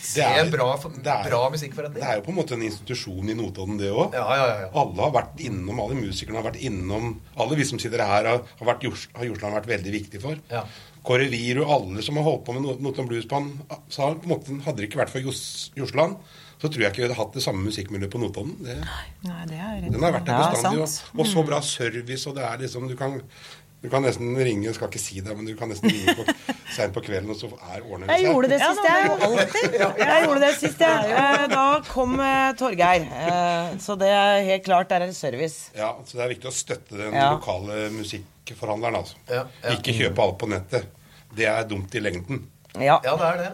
[0.02, 2.62] se Det er- en bra, det er- bra Det er jo på en måte en
[2.62, 4.14] institusjon i Notodden, det òg.
[4.14, 4.70] Ja, ja, ja, ja.
[4.74, 8.42] Alle har vært innom, alle musikerne har vært innom Alle vi som sitter her, har,
[8.60, 8.84] har, vært,
[9.16, 10.36] har Jordsland vært veldig viktig for.
[10.52, 10.64] Ja.
[11.04, 14.64] Kåre Viru, alle som har holdt på med Not- Notodden Bluesband, sa på en måte,
[14.64, 16.16] hadde det ikke vært for Jordsland,
[16.62, 18.56] så tror jeg ikke vi hadde hatt det samme musikkmiljøet på Notodden.
[18.64, 18.78] Det,
[19.26, 20.80] Nei, det er den har vært der bestandig.
[20.80, 23.22] Og, og så bra service, og det er liksom Du kan,
[23.84, 26.24] du kan nesten ringe Jeg skal ikke si det, men du kan nesten ringe på,
[26.76, 29.10] seint på kvelden, og så er ordner det Jeg gjorde det sist, jeg.
[29.28, 29.76] alltid.
[30.14, 31.12] Jeg gjorde det sist, jeg.
[31.20, 33.04] Eh, Da kom eh, Torgeir.
[33.12, 35.68] Eh, Så det er helt klart, det er en service.
[35.78, 37.28] Ja, så det er viktig å støtte den Ja.
[37.36, 39.20] lokale musikkforhandleren, altså.
[39.30, 39.76] Ja, ja.
[39.78, 40.88] Ikke kjøpe alt på nettet.
[41.36, 42.46] Det er dumt i lengden.
[42.80, 43.00] Ja.
[43.06, 43.52] Ja, det er det.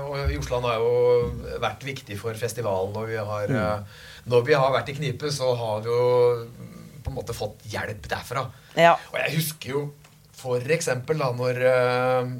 [0.00, 2.96] Og og Josland har jo vært viktig for festivalen.
[2.96, 6.46] Og vi har, eh, når vi har vært i knipe, så har vi jo
[7.10, 8.46] på en måte fått hjelp derfra.
[8.78, 8.94] Ja.
[9.10, 9.82] Og jeg husker jo
[10.40, 12.30] for eksempel da når eh,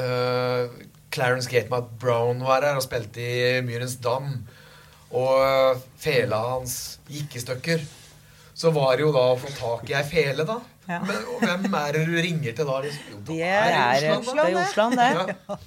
[0.00, 0.76] eh,
[1.12, 4.30] Clarence Gatemat Brown var her og spilte i Myrens Dam,
[5.12, 6.76] og eh, fela hans
[7.10, 7.84] gikk i stykker,
[8.56, 10.60] så var det jo da å få tak i ei fele, da.
[10.88, 11.02] Ja.
[11.04, 12.80] Men, og hvem er det du ringer til da?
[12.86, 15.10] Jo, Det er, Josland, det er Josland, det.
[15.12, 15.60] Ja.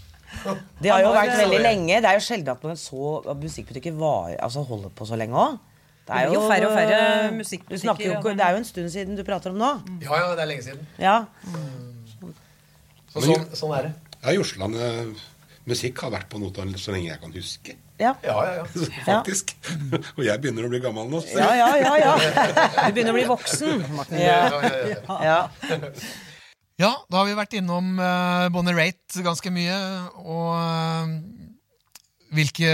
[0.82, 2.02] Det har jo vært veldig lenge.
[2.02, 5.40] Det er jo sjelden at noen så at musikkbutikker var, altså holder på så lenge
[5.40, 5.62] òg.
[6.06, 8.52] Det Det blir jo færre og færre musikkbutikker, du jo ja, ikke, men- Det er
[8.52, 9.70] jo en stund siden du prater om nå.
[10.04, 10.84] Ja, ja, det er lenge siden.
[11.02, 11.16] Ja.
[13.14, 13.94] Så sånn, sånn er det.
[14.26, 15.24] Ja, Josland eh,
[15.66, 17.76] musikk har vært på Notodden så lenge jeg kan huske.
[17.98, 18.66] Ja, Ja, ja, ja.
[19.08, 19.56] Faktisk.
[20.18, 21.22] Og jeg begynner å bli gammel nå.
[21.24, 21.70] så- ja, ja.
[21.80, 22.14] ja, ja.
[22.90, 23.86] Du begynner å bli voksen.
[23.96, 24.20] Martin.
[24.20, 24.50] ja.
[24.52, 25.20] ja, ja, ja.
[25.24, 25.90] ja.
[26.78, 29.78] Ja, da har vi vært innom uh, Bonnie Rate ganske mye.
[30.28, 31.14] Og eh,
[32.36, 32.74] hvilke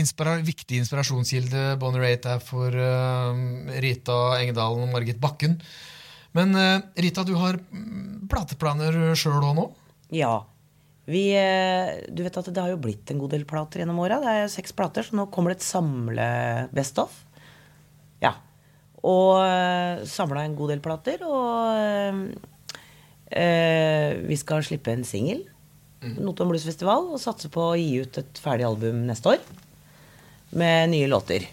[0.00, 3.34] inspira viktig inspirasjonskilde Bonnie Rate er for uh,
[3.82, 5.58] Rita Engedalen og Margit Bakken.
[6.34, 9.70] Men uh, Rita, du har mm, plateplaner sjøl òg nå?
[10.14, 10.34] ja.
[11.04, 14.22] Vi, eh, du vet at Det har jo blitt en god del plater gjennom åra.
[14.22, 16.28] Det er seks plater, så nå kommer det et samle
[16.72, 17.12] Best of.
[19.04, 21.20] Og uh, samla en god del plater.
[21.28, 22.30] Og
[23.28, 25.44] eh, vi skal slippe en singel.
[26.04, 27.10] Notodden Blues Festival.
[27.12, 29.44] Og satse på å gi ut et ferdig album neste år.
[30.54, 31.46] Med nye låter.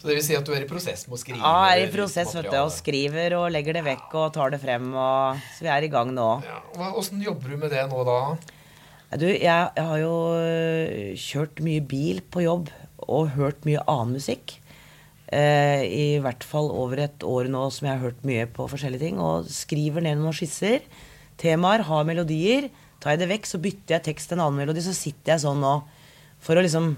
[0.00, 1.40] Så det vil si at du er i prosess med å skrive?
[1.42, 2.56] Ja, jeg er i prosess, vet du.
[2.62, 4.86] Og skriver og legger det vekk og tar det frem.
[4.96, 6.28] Og, så vi er i gang nå.
[6.46, 6.62] Ja,
[6.96, 8.20] Åssen jobber du med det nå, da?
[9.20, 12.70] Du, jeg, jeg har jo øh, kjørt mye bil på jobb
[13.10, 14.56] og hørt mye annen musikk.
[15.30, 19.04] Eh, I hvert fall over et år nå som jeg har hørt mye på forskjellige
[19.04, 19.20] ting.
[19.20, 20.86] Og skriver ned noen skisser.
[21.40, 22.70] Temaer, har melodier.
[23.04, 24.86] Tar jeg det vekk, så bytter jeg tekst til en annen melodi.
[24.88, 25.76] Så sitter jeg sånn nå
[26.40, 26.94] for å liksom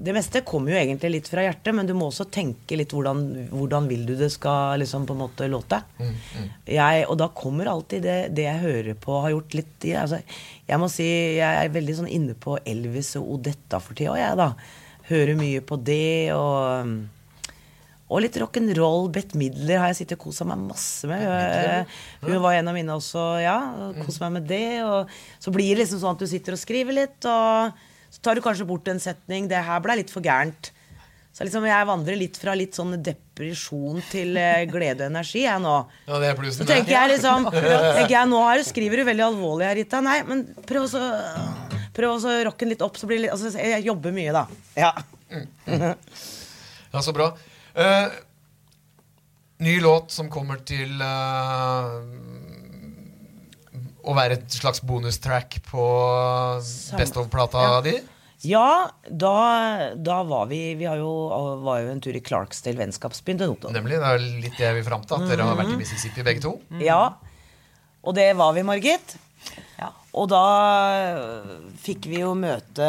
[0.00, 3.24] det meste kommer jo egentlig litt fra hjertet, men du må også tenke litt hvordan,
[3.50, 5.80] hvordan vil du det skal liksom på en måte låte.
[6.64, 10.22] Jeg, og da kommer alltid det, det jeg hører på, har gjort litt i altså,
[10.70, 14.38] Jeg må si jeg er veldig sånn inne på Elvis og Odetta for tida, jeg,
[14.40, 14.52] da.
[15.10, 16.96] Hører mye på det og
[18.10, 19.06] og litt rock'n'roll.
[19.14, 21.22] Bett Midler har jeg sittet og kosa meg masse med.
[21.22, 23.56] Hun, hun var en av mine også, ja.
[23.86, 24.82] og Kosa meg med det.
[24.82, 28.34] Og så blir det liksom sånn at du sitter og skriver litt, og så tar
[28.34, 29.46] du kanskje bort en setning.
[29.50, 30.72] Det her ble litt for gærent.
[31.30, 35.62] Så liksom jeg vandrer litt fra litt sånn depresjon til eh, glede og energi, jeg
[35.62, 35.76] nå.
[36.10, 39.68] Ja, det er Så tenker jeg liksom tenker jeg, Nå her skriver du veldig alvorlig
[39.68, 40.02] her, Rita.
[40.02, 41.04] Nei, men prøv også
[41.94, 44.34] Prøv også å rocke den litt opp, så blir det litt Altså, jeg jobber mye,
[44.34, 44.44] da.
[44.78, 44.92] Ja.
[46.90, 47.30] Ja, så bra.
[47.74, 48.06] Eh,
[49.60, 52.00] ny låt som kommer til uh,
[54.00, 55.84] å være et slags bonustrack på
[56.96, 57.98] Best of-plata di.
[58.48, 59.34] Ja, da,
[60.00, 61.10] da var vi Vi har jo,
[61.60, 63.76] var jo en tur i Clarksdale vennskapsbyen til Notodden.
[63.76, 63.98] Nemlig.
[64.00, 65.18] Det er litt det jeg vil fram til.
[65.18, 66.54] At dere har vært i Mississippi begge to.
[66.80, 67.02] Ja.
[68.00, 69.18] Og det var vi, Margit.
[69.76, 69.90] Ja.
[70.16, 70.44] Og da
[71.84, 72.88] fikk vi jo møte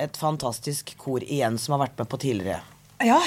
[0.00, 2.62] et fantastisk kor igjen som har vært med på tidligere.
[3.02, 3.20] Ja.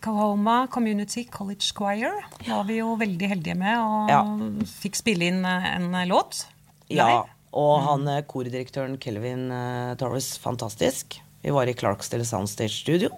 [0.00, 2.12] Kahoma Community College Choir
[2.48, 4.22] var vi jo veldig heldige med, og Ja.
[4.66, 6.46] fikk spille inn eh, en låt.
[6.90, 9.48] Ja, og han eh, kordirektøren Kelvin
[9.96, 11.20] Torres, fantastisk.
[11.42, 13.10] Vi var i Clarksdale Soundstage Studio.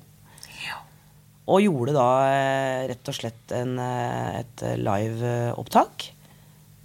[1.46, 6.08] Og gjorde da eh, rett og slett en, eh, et live-opptak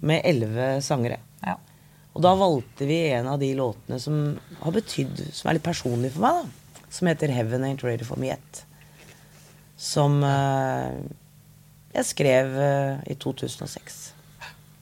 [0.06, 1.18] med elleve sangere.
[1.42, 1.56] Ja.
[2.14, 6.12] Og da valgte vi en av de låtene som har betydd Som er litt personlig
[6.14, 6.84] for meg, da.
[6.92, 8.62] Som heter 'Heaven Ain't Ready For Me Yet'.
[9.82, 11.00] Som eh,
[11.96, 13.98] jeg skrev eh, i 2006.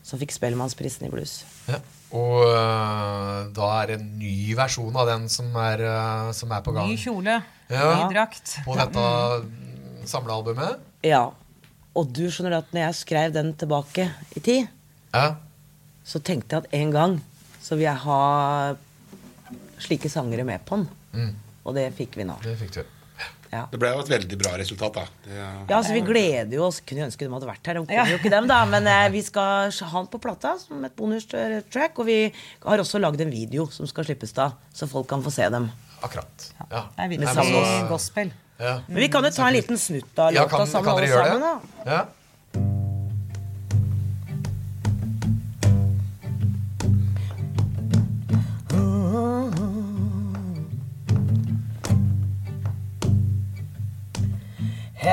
[0.06, 1.40] Som fikk Spellemannsprisen i blues.
[1.70, 1.80] Ja.
[2.10, 6.64] Og uh, da er det en ny versjon av den som er, uh, som er
[6.66, 7.36] på gang Ny kjole,
[7.70, 7.84] Ja.
[8.00, 8.56] ny drakt.
[8.66, 9.04] på dette
[9.44, 10.80] mm, samlealbumet.
[11.06, 11.28] Ja.
[11.94, 14.66] Og du skjønner at når jeg skrev den tilbake i tid,
[15.14, 15.36] Ja.
[16.02, 17.14] så tenkte jeg at en gang
[17.62, 18.74] så vil jeg ha
[19.78, 20.88] slike sangere med på den.
[21.14, 21.36] Mm.
[21.62, 22.40] Og det fikk vi nå.
[22.42, 22.82] Det fikk du.
[23.52, 23.64] Ja.
[23.70, 25.04] Det ble jo et veldig bra resultat, da.
[25.24, 25.38] Det,
[25.70, 26.80] Ja, så Vi gleder jo oss.
[26.86, 27.74] Kunne ønske de hadde vært her.
[27.74, 28.04] De kommer Ja.
[28.06, 31.98] jo ikke dem da Men eh, vi skal ha den på plata som et bonustrack.
[31.98, 32.32] Og vi
[32.64, 35.70] har også lagd en video som skal slippes da, så folk kan få se dem.
[36.02, 36.52] Akkurat.
[36.70, 36.84] Ja.
[36.96, 38.32] Det er Med virkelig samme- gospel.
[38.60, 38.80] Ja.
[38.88, 41.40] Men vi kan jo ta en liten snutt av låta sammen, alle sammen.
[41.40, 42.04] da Ja.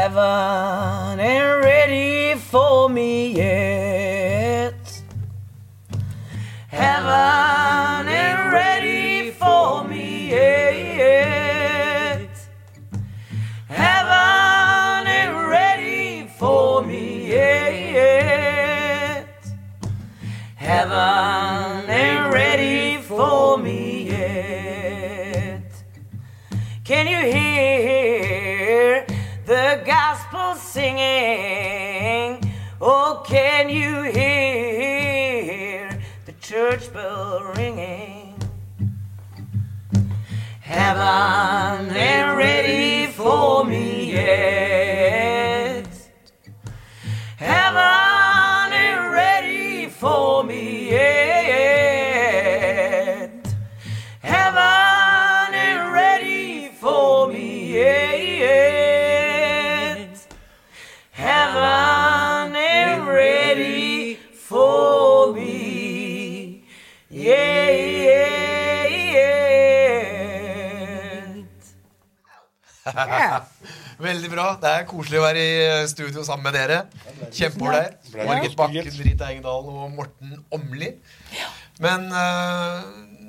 [0.09, 5.01] Heaven ain't ready for me yet.
[6.69, 12.29] Heaven ain't ready for me yet.
[13.67, 19.27] Heaven ain't ready for me yet.
[20.55, 25.69] Heaven ain't ready for me yet.
[26.85, 28.26] Can you hear
[29.87, 32.43] gospel singing?
[32.81, 38.35] Oh, can you hear the church bell ringing?
[40.59, 45.87] Heaven ain't ready for me yet.
[47.37, 50.36] Heaven ain't ready for
[74.17, 74.45] Veldig bra.
[74.57, 75.57] Det er koselig å være i
[75.91, 76.77] studio sammen med dere.
[77.37, 78.07] Kjempeålreit.
[78.25, 80.87] Margit Bakken, Rita Engedal og Morten Åmli.
[81.83, 82.79] Men uh,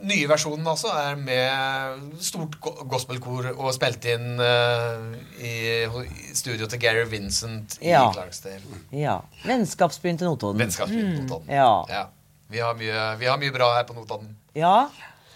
[0.09, 2.57] nye versjonen altså er med stort
[2.89, 5.11] gospelkor og spilt inn uh,
[5.45, 5.53] i,
[5.85, 8.07] i studio til Gary Vincent i Ja.
[8.17, 8.81] Clarksdale.
[8.97, 9.19] Ja.
[9.45, 10.65] Vennskapsbyen til Notodden.
[10.65, 11.53] Vennskapsbyen til Notodden.
[11.53, 12.07] Ja.
[12.49, 14.33] Vi, har mye, vi har mye bra her på Notodden.
[14.57, 14.87] Ja,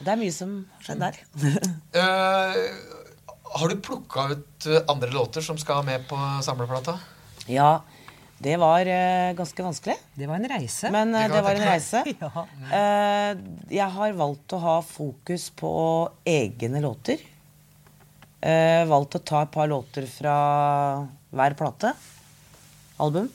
[0.00, 1.22] det er mye som har skjedd der.
[1.92, 2.58] Eh,
[3.58, 6.98] har du plukka ut eh, andre låter som skal med på samleplata?
[7.50, 7.82] ja,
[8.42, 9.94] det var uh, ganske vanskelig.
[10.14, 10.90] Det var en reise.
[10.90, 12.02] Men uh, Det det var en reise.
[12.22, 12.46] ja.
[12.72, 15.70] uh, jeg har valgt å ha fokus på
[16.26, 17.22] egne låter.
[18.42, 20.34] Eh, valgt å ta et par låter fra
[21.30, 21.92] hver plate.
[23.02, 23.28] Album.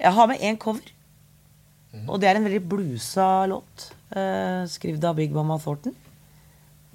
[0.00, 0.92] Jeg har med én cover.
[2.06, 3.90] Og det er en veldig blusa låt.
[4.10, 5.94] Eh, skrevet av Big Mama Thornton.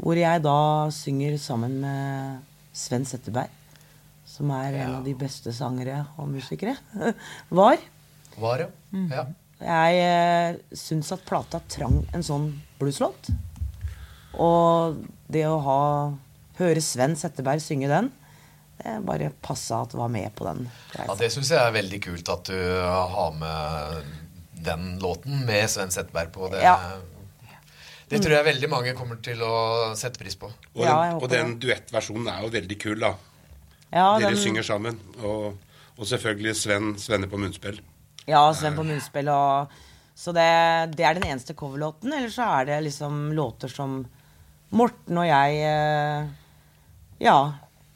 [0.01, 0.57] Hvor jeg da
[0.95, 2.39] synger sammen med
[2.73, 3.51] Sven Setteberg.
[4.25, 6.73] Som er en av de beste sangere og musikere.
[7.61, 7.81] Var.
[8.39, 8.69] Var, ja.
[9.11, 9.25] ja.
[9.61, 12.47] Jeg eh, syns at plata trang en sånn
[12.79, 13.29] blueslåt.
[14.41, 15.81] Og det å ha
[16.61, 18.09] høre Sven Setteberg synge den,
[18.81, 20.65] det bare passa at det var med på den.
[20.95, 21.13] Ja.
[21.19, 24.09] Det syns jeg er veldig kult at du har med
[24.65, 26.49] den låten med Sven Setteberg på.
[26.53, 26.77] Det, Ja.
[28.11, 29.55] Det tror jeg veldig mange kommer til å
[29.97, 30.49] sette pris på.
[30.51, 33.13] Og, den, ja, og den duettversjonen er jo veldig kul, da.
[33.91, 34.99] Ja, Dere den- synger sammen.
[35.23, 35.55] Og,
[35.97, 37.79] og selvfølgelig Sven Svenne på munnspill.
[38.27, 39.71] Ja, Sven på munnspill og
[40.21, 40.45] Så det,
[40.95, 42.11] det er den eneste coverlåten.
[42.13, 44.03] Eller så er det liksom låter som
[44.71, 46.27] Morten og jeg eh,
[47.23, 47.37] Ja.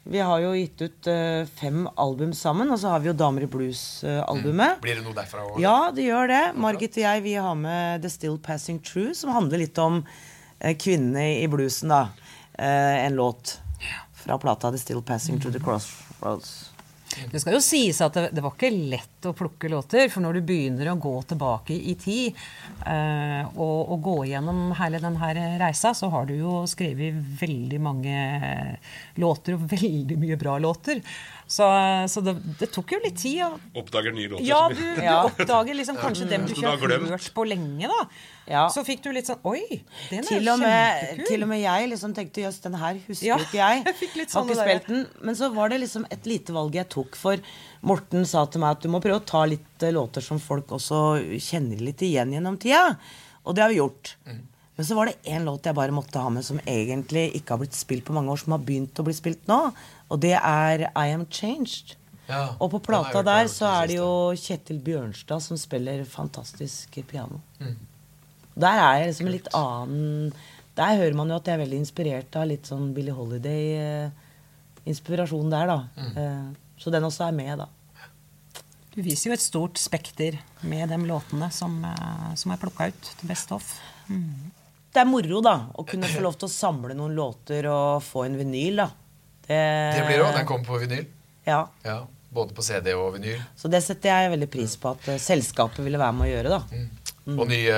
[0.06, 3.42] Vi har jo gitt ut uh, fem album sammen, og så har vi jo Damer
[3.42, 4.78] i blues-albumet.
[4.84, 5.58] Blir det noe derfra òg?
[5.62, 6.42] Ja, det gjør det.
[6.62, 10.72] Margit og jeg vi har med The Still Passing True, som handler litt om uh,
[10.78, 12.32] kvinnene i bluesen, da.
[12.58, 13.60] Eh, en låt
[14.14, 16.65] fra plata The Still Passing Through the Crossroads.
[17.32, 20.10] Det skal jo sies at det, det var ikke lett å plukke låter.
[20.12, 22.36] For når du begynner å gå tilbake i tid
[22.86, 28.16] eh, og, og gå gjennom hele denne reisa, så har du jo skrevet veldig mange
[29.20, 31.02] låter, og veldig mye bra låter.
[31.46, 31.62] Så,
[32.10, 33.38] så det, det tok jo litt tid.
[33.46, 34.42] å- Oppdager nye låter.
[34.48, 35.20] Ja, du, du Ja.
[35.28, 38.00] oppdager liksom kanskje dem du ikke har har hørt på lenge, da.
[38.50, 38.64] Ja.
[38.70, 39.62] Så fikk du litt sånn Oi,
[40.10, 41.26] den er Til og, med, kjempekul.
[41.30, 43.84] til og med jeg liksom tenkte jøss, den her husker Ja, ikke jeg.
[43.86, 45.06] jeg fikk litt har sånn ikke spilt den.
[45.22, 47.38] Men så var det liksom et lite valg jeg tok, for
[47.86, 50.74] Morten sa til meg at du må prøve å ta litt eh, låter som folk
[50.74, 51.00] også
[51.38, 52.96] kjenner litt igjen gjennom tida.
[53.46, 54.16] Og det har vi gjort.
[54.76, 57.58] Men så var det én låt jeg bare måtte ha med som egentlig ikke har
[57.62, 59.60] blitt spilt på mange år, som har begynt å bli spilt nå.
[60.12, 61.94] Og det er I Am Changed.
[62.28, 66.98] Ja, Og på plata hørt der så er det jo Kjetil Bjørnstad som spiller fantastisk
[67.08, 67.40] piano.
[67.60, 67.76] Mm.
[68.56, 69.36] Der er jeg liksom Kult.
[69.36, 70.32] litt annen
[70.76, 75.66] Der hører man jo at jeg er veldig inspirert av litt sånn Billie Holiday-inspirasjon der,
[75.70, 75.78] da.
[75.96, 76.16] Mm.
[76.16, 76.46] Eh,
[76.78, 77.66] Så den også er med, da.
[78.92, 83.02] Du viser jo et stort spekter med de låtene som, eh, som er plukka ut
[83.20, 83.78] til Best Of.
[84.96, 88.22] Det er moro, da, å kunne få lov til å samle noen låter og få
[88.24, 88.86] en vinyl, da.
[89.46, 90.30] Det blir det òg.
[90.38, 91.02] Den kommer på vinyl.
[91.44, 91.58] Ja.
[91.84, 91.98] Ja,
[92.32, 93.42] både på CD og vinyl.
[93.60, 96.54] Så det setter jeg veldig pris på at eh, selskapet ville være med å gjøre,
[96.56, 96.80] da.
[97.36, 97.76] Og nye,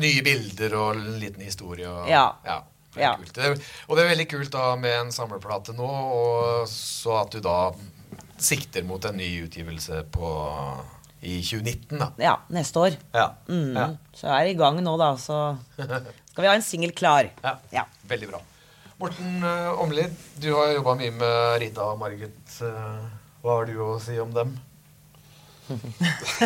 [0.00, 1.90] nye bilder og en liten historie.
[1.92, 2.24] Og, Ja.
[2.96, 3.12] Ja.
[3.20, 3.34] Kult.
[3.36, 3.52] Det,
[3.90, 5.84] og det er veldig kult da med en samleplate nå,
[6.16, 7.58] og så at du da
[8.40, 10.30] sikter mot en ny utgivelse på
[11.22, 12.10] i 2019, da.
[12.20, 12.96] Ja, neste år.
[13.16, 13.30] Ja.
[13.48, 13.72] Mm.
[13.76, 13.86] Ja.
[14.16, 15.56] Så er i gang nå, da, så
[16.30, 17.30] skal vi ha en singel klar.
[17.42, 17.56] Ja.
[17.72, 17.86] Ja.
[18.10, 18.42] Veldig bra.
[19.00, 22.38] Morten uh, Omlid, du har jobba mye med Rita og Margit.
[22.64, 23.02] eh,
[23.44, 24.54] hva har du å si om dem?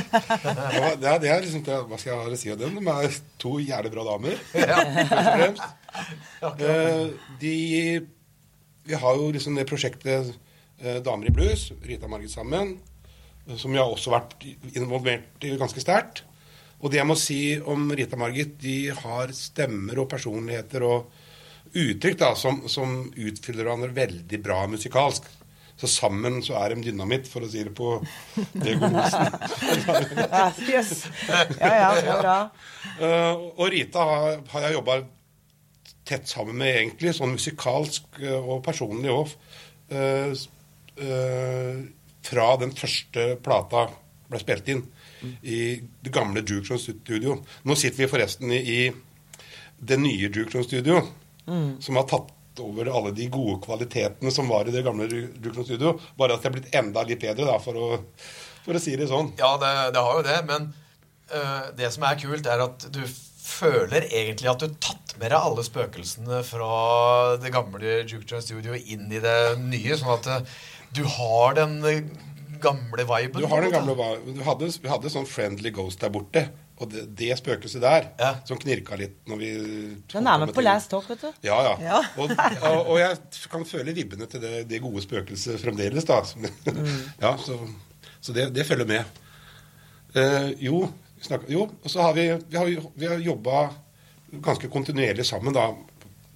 [0.01, 2.79] Ja, det, er, det er liksom Hva skal jeg ha å si om dem?
[2.81, 4.39] De er to jævlig bra damer.
[6.41, 7.07] Eh,
[7.41, 7.55] de
[8.87, 10.31] Vi har jo liksom det prosjektet
[10.79, 12.90] eh, Damer i blues, Rita og Margit sammen, eh,
[13.59, 16.25] som jeg har også vært involvert i ganske sterkt.
[16.81, 21.11] Og det jeg må si om Rita og Margit, de har stemmer og personligheter og
[21.77, 25.29] uttrykk da, som, som utfyller hverandre veldig bra musikalsk.
[25.81, 27.95] Så sammen så er de dynamitt, for å si det på
[28.53, 29.05] det gode
[30.69, 31.07] yes.
[31.57, 32.35] ja, ja, bra.
[33.01, 34.99] Eh, og Rita har, har jeg jobba
[36.11, 39.33] tett sammen med, egentlig, sånn musikalsk eh, og personlig òg.
[42.27, 43.87] Fra den første plata
[44.31, 44.83] ble spilt inn
[45.43, 45.61] i
[46.01, 47.39] det gamle Jukeson Studio.
[47.67, 51.01] Nå sitter vi forresten i, i det nye Jukeson Studio,
[51.81, 55.97] som har tatt over alle de gode kvalitetene som var i det gamle Jukeson Studio.
[56.19, 57.91] Bare at det er blitt enda litt bedre, da, for å,
[58.65, 59.33] for å si det sånn.
[59.41, 60.71] Ja, det, det har jo det, men
[61.33, 63.03] øh, det som er kult, er at du
[63.51, 66.75] føler egentlig at du har tatt med deg alle spøkelsene fra
[67.43, 70.61] det gamle Juke Studio inn i det nye, sånn at øh,
[70.97, 72.01] du har den øh,
[72.61, 73.41] gamle viben.
[73.43, 74.35] Du har den gamle viben.
[74.39, 76.49] du hadde, Vi hadde sånn Friendly Ghost der borte.
[76.81, 78.31] Og det, det spøkelset der, Ja.
[78.49, 79.49] som knirka litt når vi
[80.13, 81.27] Den er med på Last Talk, vet du.
[81.45, 81.75] Ja, ja.
[81.85, 81.99] Ja.
[82.17, 83.19] Og, og, og jeg
[83.53, 86.23] kan føle vibbene til det, det gode spøkelset fremdeles, da.
[86.71, 86.89] Mm.
[87.27, 87.59] Ja, så,
[88.21, 89.05] så det, det følger med.
[90.17, 90.87] Eh, jo,
[91.21, 93.69] snakker- jo, og så har vi, vi har, vi har jobba
[94.43, 95.69] ganske kontinuerlig sammen, da.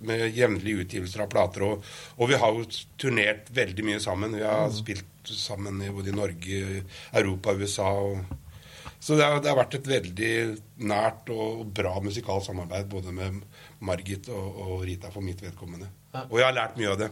[0.05, 1.67] Med jevnlige utgivelser av plater.
[1.67, 2.69] Og, og vi har jo
[3.01, 4.37] turnert veldig mye sammen.
[4.39, 6.63] Vi har spilt sammen i både i Norge,
[7.17, 7.91] Europa, USA.
[8.05, 8.25] Og,
[8.99, 10.33] så det har, det har vært et veldig
[10.89, 13.43] nært og bra musikalt samarbeid både med
[13.85, 15.91] Margit og, og Rita for mitt vedkommende.
[16.29, 17.11] Og jeg har lært mye av det.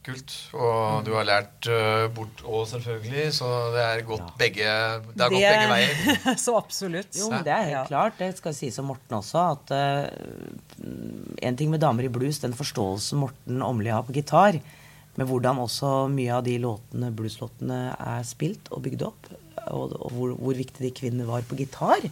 [0.00, 0.32] Kult.
[0.56, 5.34] Og du har lært eh, bort òg, selvfølgelig, så det er gått begge Det er
[5.34, 6.36] gått begge veier.
[6.44, 7.12] Så absolutt.
[7.20, 7.82] Jo, men det er helt Ja.
[7.90, 8.16] klart.
[8.16, 9.42] Det skal sies om Morten også.
[9.58, 10.08] At uh,
[11.44, 14.56] en ting med damer i blues, den forståelsen Morten Åmli har på gitar,
[15.20, 19.28] med hvordan også mye av de låtene, blueslåtene er spilt og bygd opp,
[19.68, 22.06] og, og hvor, hvor viktig de kvinnene var på gitar,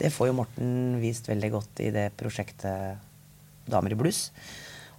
[0.00, 3.06] det får jo Morten vist veldig godt i det prosjektet
[3.70, 4.24] Damer i blues.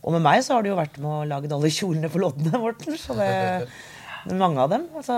[0.02, 2.58] Og med meg så har det jo vært med å lage alle kjolene på loddene,
[2.62, 2.98] Morten.
[2.98, 4.88] Så det, er mange av dem.
[4.98, 5.18] Altså,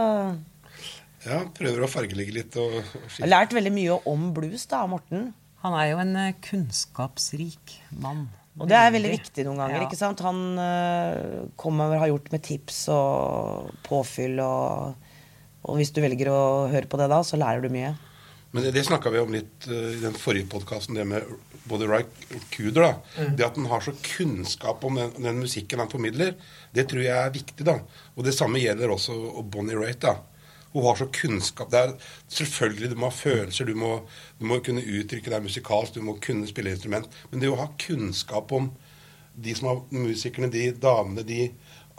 [1.23, 3.29] Ja, prøver å fargelegge litt og, og jeg har skifte.
[3.31, 5.29] lært veldig mye om blues da, av Morten.
[5.63, 8.25] Han er jo en eh, kunnskapsrik mann.
[8.59, 9.79] Og det er veldig viktig noen ganger.
[9.79, 9.85] Ja.
[9.87, 10.19] ikke sant?
[10.21, 14.99] Han øh, kommer har gjort med tips og påfyll og
[15.63, 17.93] Og hvis du velger å høre på det da, så lærer du mye.
[18.53, 21.25] Men det, det snakka vi om litt uh, i den forrige podkasten, det med
[21.69, 22.03] både Ry
[22.53, 22.83] Cooder.
[22.85, 23.25] da.
[23.37, 26.35] Det at han har så kunnskap om den, den musikken han formidler,
[26.75, 27.65] det tror jeg er viktig.
[27.65, 27.79] da.
[28.13, 29.15] Og det samme gjelder også
[29.49, 30.03] Bonnie Raitt.
[30.05, 30.19] da.
[30.73, 31.69] Hun har så kunnskap.
[31.73, 31.91] Det er,
[32.33, 33.91] selvfølgelig, Du må ha følelser, du må,
[34.39, 37.09] du må kunne uttrykke deg musikalsk, du må kunne spille instrument.
[37.31, 38.71] Men det å ha kunnskap om
[39.33, 41.47] de som har musikerne, de damene, de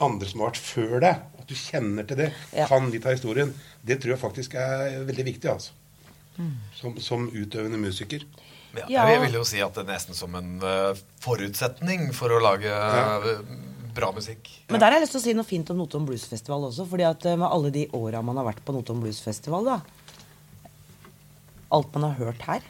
[0.03, 2.67] andre som har vært før deg, at du kjenner til det, Ja.
[2.71, 5.51] kan litt av historien, det tror jeg faktisk er veldig viktig.
[5.51, 5.73] altså.
[6.79, 8.25] Som, som utøvende musiker.
[8.75, 9.05] Ja, Ja.
[9.13, 12.67] Jeg vil jo si at det er nesten som en eh, forutsetning for å lage
[12.75, 13.29] eh,
[13.95, 14.51] bra musikk.
[14.69, 16.87] Men der har jeg lyst til å si noe fint om Notodden Bluesfestival også.
[16.91, 19.81] fordi at øh, med alle de åra man har vært på Notodden Bluesfestival, da
[21.75, 22.67] Alt man har hørt her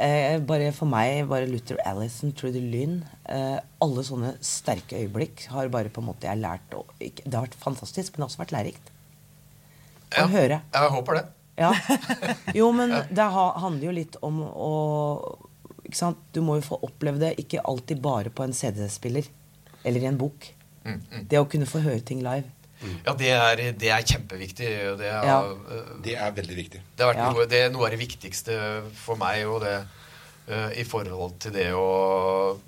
[0.00, 2.98] eh, Bare for meg, bare Luther Allison, Trudy Lynn
[3.28, 7.36] eh, Alle sånne sterke øyeblikk har bare på en måte jeg lært å, ikke, Det
[7.38, 8.90] har vært fantastisk, men det har også vært lærerikt.
[10.14, 10.60] Å høre.
[10.72, 11.24] Jeg håper det.
[11.58, 11.72] Ja.
[12.58, 14.70] Jo, men det handler jo litt om å
[15.84, 16.18] ikke sant?
[16.34, 19.26] Du må jo få oppleve det ikke alltid bare på en CD-spiller
[19.84, 20.48] eller i en bok.
[20.84, 21.00] Mm,
[21.30, 22.48] Det å kunne få høre ting live.
[23.06, 24.66] Ja, det er, det er kjempeviktig.
[24.98, 25.36] Det, er, Ja.
[25.44, 26.80] uh, Det er veldig viktig.
[26.96, 27.30] det vært Ja.
[27.32, 28.56] noe, det er noe av det viktigste
[28.98, 29.76] for meg og det,
[30.48, 32.58] uh, i forhold til det å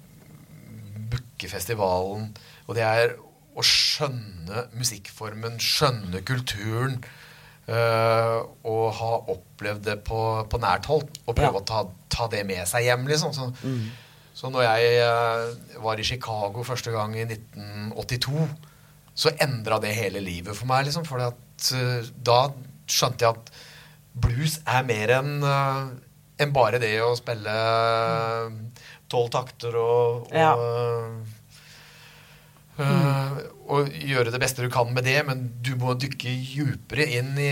[1.11, 2.30] booke festivalen.
[2.68, 3.16] Og det er
[3.57, 6.99] å skjønne musikkformen, skjønne kulturen.
[7.69, 8.39] Eh,
[8.71, 11.09] og ha opplevd det på, på nært hold.
[11.27, 11.61] Og prøve Ja.
[11.61, 13.33] å ta, ta det med seg hjem, liksom.
[13.37, 13.51] Så,
[14.37, 18.49] så når jeg uh, var i Chicago første gang i 1982,
[19.17, 21.07] så endra det hele livet for meg, liksom.
[21.09, 22.41] For da
[22.87, 23.51] skjønte jeg at
[24.17, 25.87] blues er mer enn eh,
[26.45, 27.53] enn bare det å spille
[29.09, 30.53] tolv takter og, og Ja.
[33.73, 37.51] Og gjøre det beste du kan med det, men du må dykke djupere inn i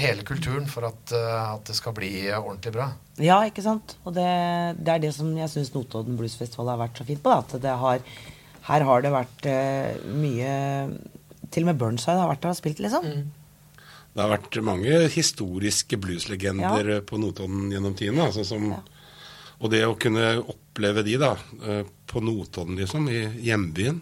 [0.00, 2.90] hele kulturen for at, eh, at det skal bli ordentlig bra.
[3.20, 3.96] Ja, ikke sant?
[4.04, 4.28] Og det,
[4.80, 7.32] det er det som jeg syns Notodden Bluesfestival har vært så fint på.
[7.32, 7.40] Da.
[7.44, 8.04] At det har,
[8.68, 10.54] her har det vært uh, mye
[11.50, 13.08] Til og med Burnside har vært der og spilt, liksom.
[14.10, 18.28] Det har vært mange historiske blueslegender på Notodden gjennom tidene.
[18.28, 18.72] Altså, som,
[19.60, 21.34] Og det å kunne oppleve de da,
[21.66, 24.00] eh, på Notodden, liksom, i hjembyen,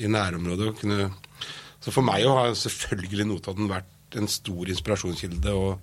[0.00, 1.10] i nærområdet og kunne,
[1.80, 5.78] Så for meg har selvfølgelig Notodden vært en stor inspirasjonskilde og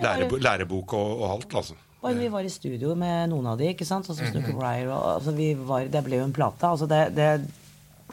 [0.00, 1.76] lærebo lærebok og, og alt, altså.
[2.06, 4.06] Og vi var i studio med noen av de, ikke sant?
[4.06, 4.92] Sånn som Snooker Briar.
[4.94, 6.68] Altså, vi var, det ble jo en plate.
[6.68, 8.12] Altså, det, det,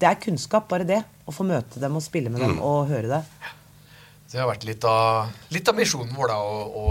[0.00, 1.02] det er kunnskap, bare det.
[1.26, 3.20] Å få møte dem og spille med dem og høre det.
[4.26, 6.86] Så det har vært litt av, litt av misjonen vår da, å, å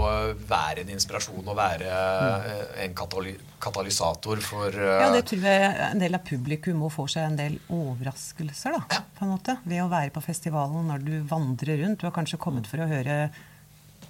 [0.48, 2.46] være en inspirasjon og være mm.
[2.86, 5.00] en katali katalysator for uh...
[5.00, 9.00] Ja, det tror jeg en del av publikum må få seg en del overraskelser, da,
[9.16, 12.00] på en måte, ved å være på festivalen når du vandrer rundt.
[12.00, 13.18] Du har kanskje kommet for å høre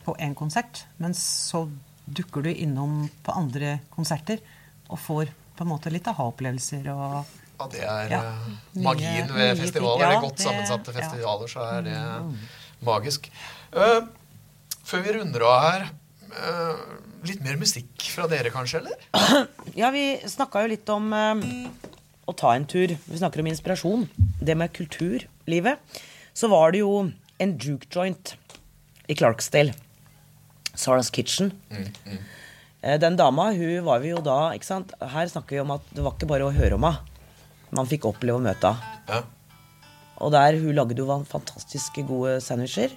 [0.04, 1.64] på én konsert, men så
[2.06, 4.42] dukker du innom på andre konserter
[4.86, 9.26] og får på en måte litt aha-opplevelser og Ja, det er Ja, eh, nye- magien
[9.30, 9.64] nye ved ting.
[9.64, 10.02] festivaler.
[10.04, 10.92] Ja, er godt det- sammensatte ja.
[10.92, 11.00] Mm.
[11.00, 11.96] festivaler, så er det
[12.84, 13.30] magisk.
[13.74, 14.04] Uh,
[14.86, 15.86] før vi runder av her,
[16.36, 16.82] uh,
[17.26, 19.06] litt mer musikk fra dere kanskje, eller?
[19.80, 21.40] Ja, vi snakka jo litt om uh,
[22.26, 22.94] å ta en tur.
[23.06, 24.06] Vi snakker om inspirasjon.
[24.40, 25.80] Det med kulturlivet.
[26.36, 27.06] Så var det jo
[27.40, 28.34] en juke joint
[29.08, 29.74] i Clarksdale
[30.76, 31.52] Sarah's Kitchen.
[32.82, 34.92] Eh, Den dama, hun var vi jo da ikke sant?
[35.00, 37.14] Her snakker vi om at det var ikke bare å høre om henne.
[37.74, 39.00] Man fikk oppleve å møte henne.
[39.08, 39.22] Ja.
[40.16, 42.94] Og der hun lagde jo fantastiske gode sandwicher.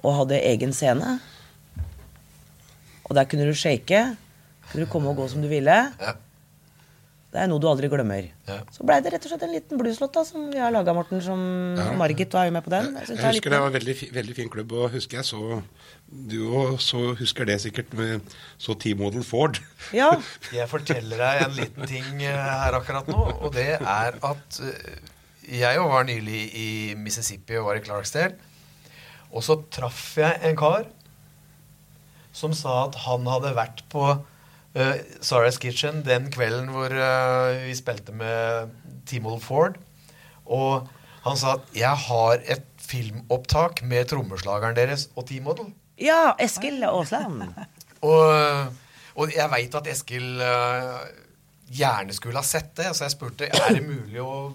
[0.00, 1.18] Og hadde egen scene.
[3.04, 4.16] Og der kunne du shake.
[4.70, 5.78] Kunne du komme og gå som du ville.
[6.00, 6.16] Ja.
[7.30, 8.24] Det er noe du aldri glemmer.
[8.48, 8.56] Ja.
[8.74, 11.20] Så blei det rett og slett en liten blueslåt som vi har laga, Morten.
[11.22, 11.38] Som
[11.98, 12.88] Margit var jo med på den.
[12.98, 15.60] Jeg Jeg er husker det var en veldig, veldig fin klubb, og husker jeg så
[16.10, 19.62] Du også husker det sikkert med så T-model Ford.
[19.94, 20.10] Ja.
[20.50, 24.98] Jeg forteller deg en liten ting eh, her akkurat nå, og det er at eh,
[25.50, 28.36] jeg var nylig i Mississippi og var i Clarksdale.
[29.30, 30.88] Og så traff jeg en kar
[32.34, 37.74] som sa at han hadde vært på uh, Sarah's Kitchen den kvelden hvor uh, vi
[37.78, 38.70] spilte med
[39.10, 39.78] T-Model Ford.
[40.46, 40.86] Og
[41.26, 45.72] han sa at 'jeg har et filmopptak med trommeslageren deres og T-Model'.
[45.98, 47.42] ja, Eskil Aasland.
[48.00, 48.72] Og,
[49.14, 51.04] og jeg veit at Eskil uh,
[51.68, 54.54] gjerne skulle ha sett det, så jeg spurte er det mulig å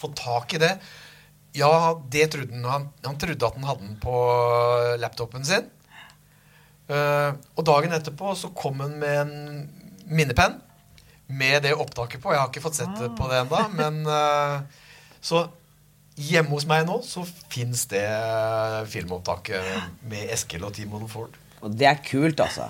[0.00, 0.74] få tak i det.
[1.56, 2.66] Ja, det trodde han.
[2.70, 4.16] Han, han trodde at han hadde den på
[5.02, 5.68] laptopen sin.
[6.90, 9.34] Uh, og dagen etterpå så kom han med en
[10.10, 10.56] minnepenn
[11.30, 12.32] med det opptaket på.
[12.34, 14.62] Jeg har ikke fått sett det på det ennå, men uh,
[15.22, 15.44] Så
[16.20, 17.22] hjemme hos meg nå så
[17.52, 18.02] fins det
[18.90, 21.36] filmopptaket med Eskil og Model Ford.
[21.60, 22.66] Og det er kult, altså.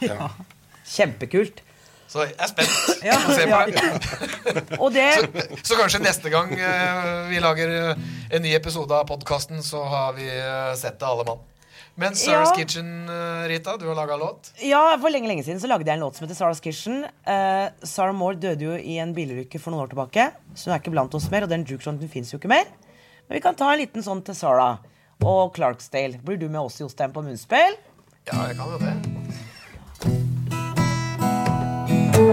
[0.90, 1.62] Kjempekult.
[2.10, 2.72] Så jeg er spent
[3.04, 4.80] på å se på det.
[4.80, 5.06] Og det
[5.68, 10.16] Så kanskje neste gang eh, vi lager eh, en ny episode av podkasten, så har
[10.18, 11.46] vi eh, sett det alle mann.
[12.00, 12.56] Men Sarah's Ja.
[12.56, 13.10] Kitchen,
[13.50, 14.52] Rita, du har laga låt.
[14.64, 17.02] Ja, for lenge lenge siden så lagde jeg en låt som heter Sarah's Kitchen.
[17.28, 20.80] Uh, Sarah Moore døde jo i en bilulykke for noen år tilbake, så hun er
[20.80, 21.44] ikke blant oss mer.
[21.44, 22.70] Og den jukejointen fins jo ikke mer.
[23.26, 24.80] Men vi kan ta en liten sånn til Sarah
[25.20, 26.22] og Clarksdale.
[26.24, 27.76] Blir du med oss, Jostein, på munnspill?
[28.30, 28.94] Ja, jeg kan jo det.
[32.20, 32.26] Yeah!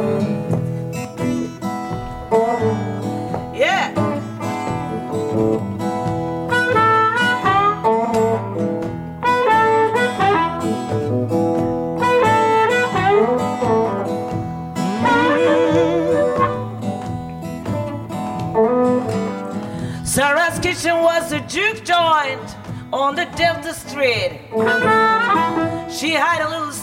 [20.03, 22.41] Sarah's kitchen was a juke joint
[22.91, 24.41] on the Delta Street.
[25.89, 26.73] She had a little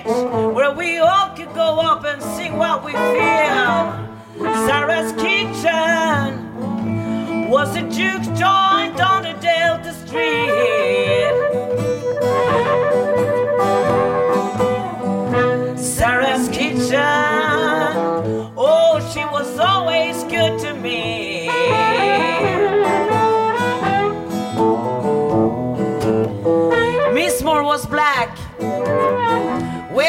[0.00, 4.08] stage where we all could go up and sing what we feel.
[4.66, 6.50] Sarah's kitchen
[7.50, 10.40] was a juke joint on the Delta Street.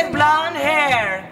[0.04, 1.30] With blonde hair.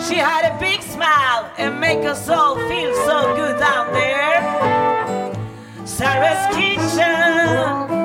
[0.00, 5.32] She had a big smile and make us all feel so good down there.
[5.84, 8.01] Sarah's kitchen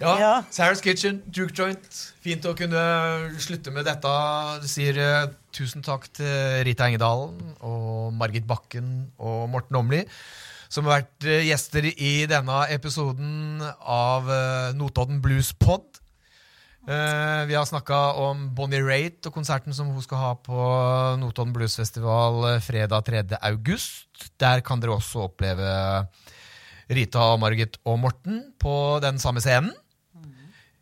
[0.00, 0.32] Ja, Ja.
[0.50, 1.84] Sarah's Kitchen, Duke Joint.
[2.24, 2.80] Fint å kunne
[3.42, 4.12] slutte med dette.
[4.62, 10.00] Du sier uh, tusen takk til Rita Engedalen og Margit Bakken og Morten Åmli,
[10.70, 15.98] som har vært eh, gjester i denne episoden av eh, Notodden Blues Pod.
[16.90, 20.62] Vi har snakka om Bonnie Raitt og konserten som hun skal ha på
[21.20, 23.20] Notodden Blues Festival eh, fredag 3.
[23.50, 24.08] august.
[24.40, 25.68] Der kan dere også oppleve
[26.90, 29.70] Rita, Margit og Morten på den samme scenen.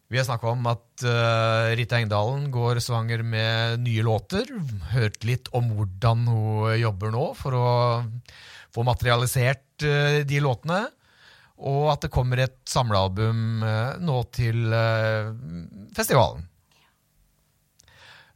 [0.08, 4.48] Vi har snakka om at uh, Rita Engdalen går svanger med nye låter.
[4.94, 7.66] Hørt litt om hvordan hun jobber nå for å
[8.72, 10.86] få materialisert uh, de låtene.
[11.58, 14.72] Og at det kommer et samlealbum uh, nå til
[15.96, 16.46] festivalen.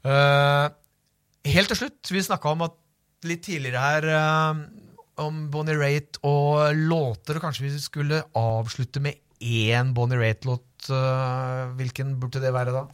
[0.02, 2.74] Helt til slutt, vi snakka om at
[3.30, 4.06] litt tidligere her
[5.20, 10.64] om Bonnie Raitt og låter, og kanskje vi skulle avslutte med én Bonnie Raitt-låt.
[10.90, 12.86] eh, hvilken burde det være da?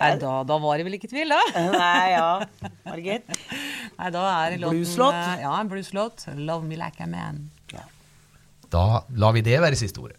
[0.00, 1.40] Nei, da, da var det vel ikke tvil, da.
[1.72, 2.44] Nei, ja.
[2.84, 3.28] Margit?
[3.96, 5.14] Nei, da er låten Blueslåt?
[5.14, 6.26] eh, Ja, en blueslåt.
[6.36, 7.46] 'Love Me Like a Man'.
[8.68, 10.16] Da lar vi det være siste ordet.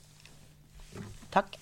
[1.36, 1.58] Takk.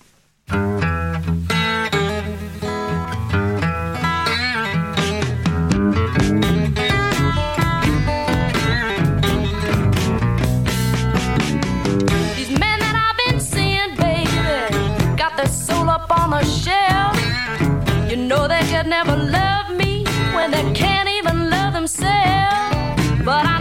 [16.26, 17.16] On the shelf.
[18.10, 20.04] You know they could never love me
[20.34, 22.76] when they can't even love themselves.
[23.24, 23.55] But I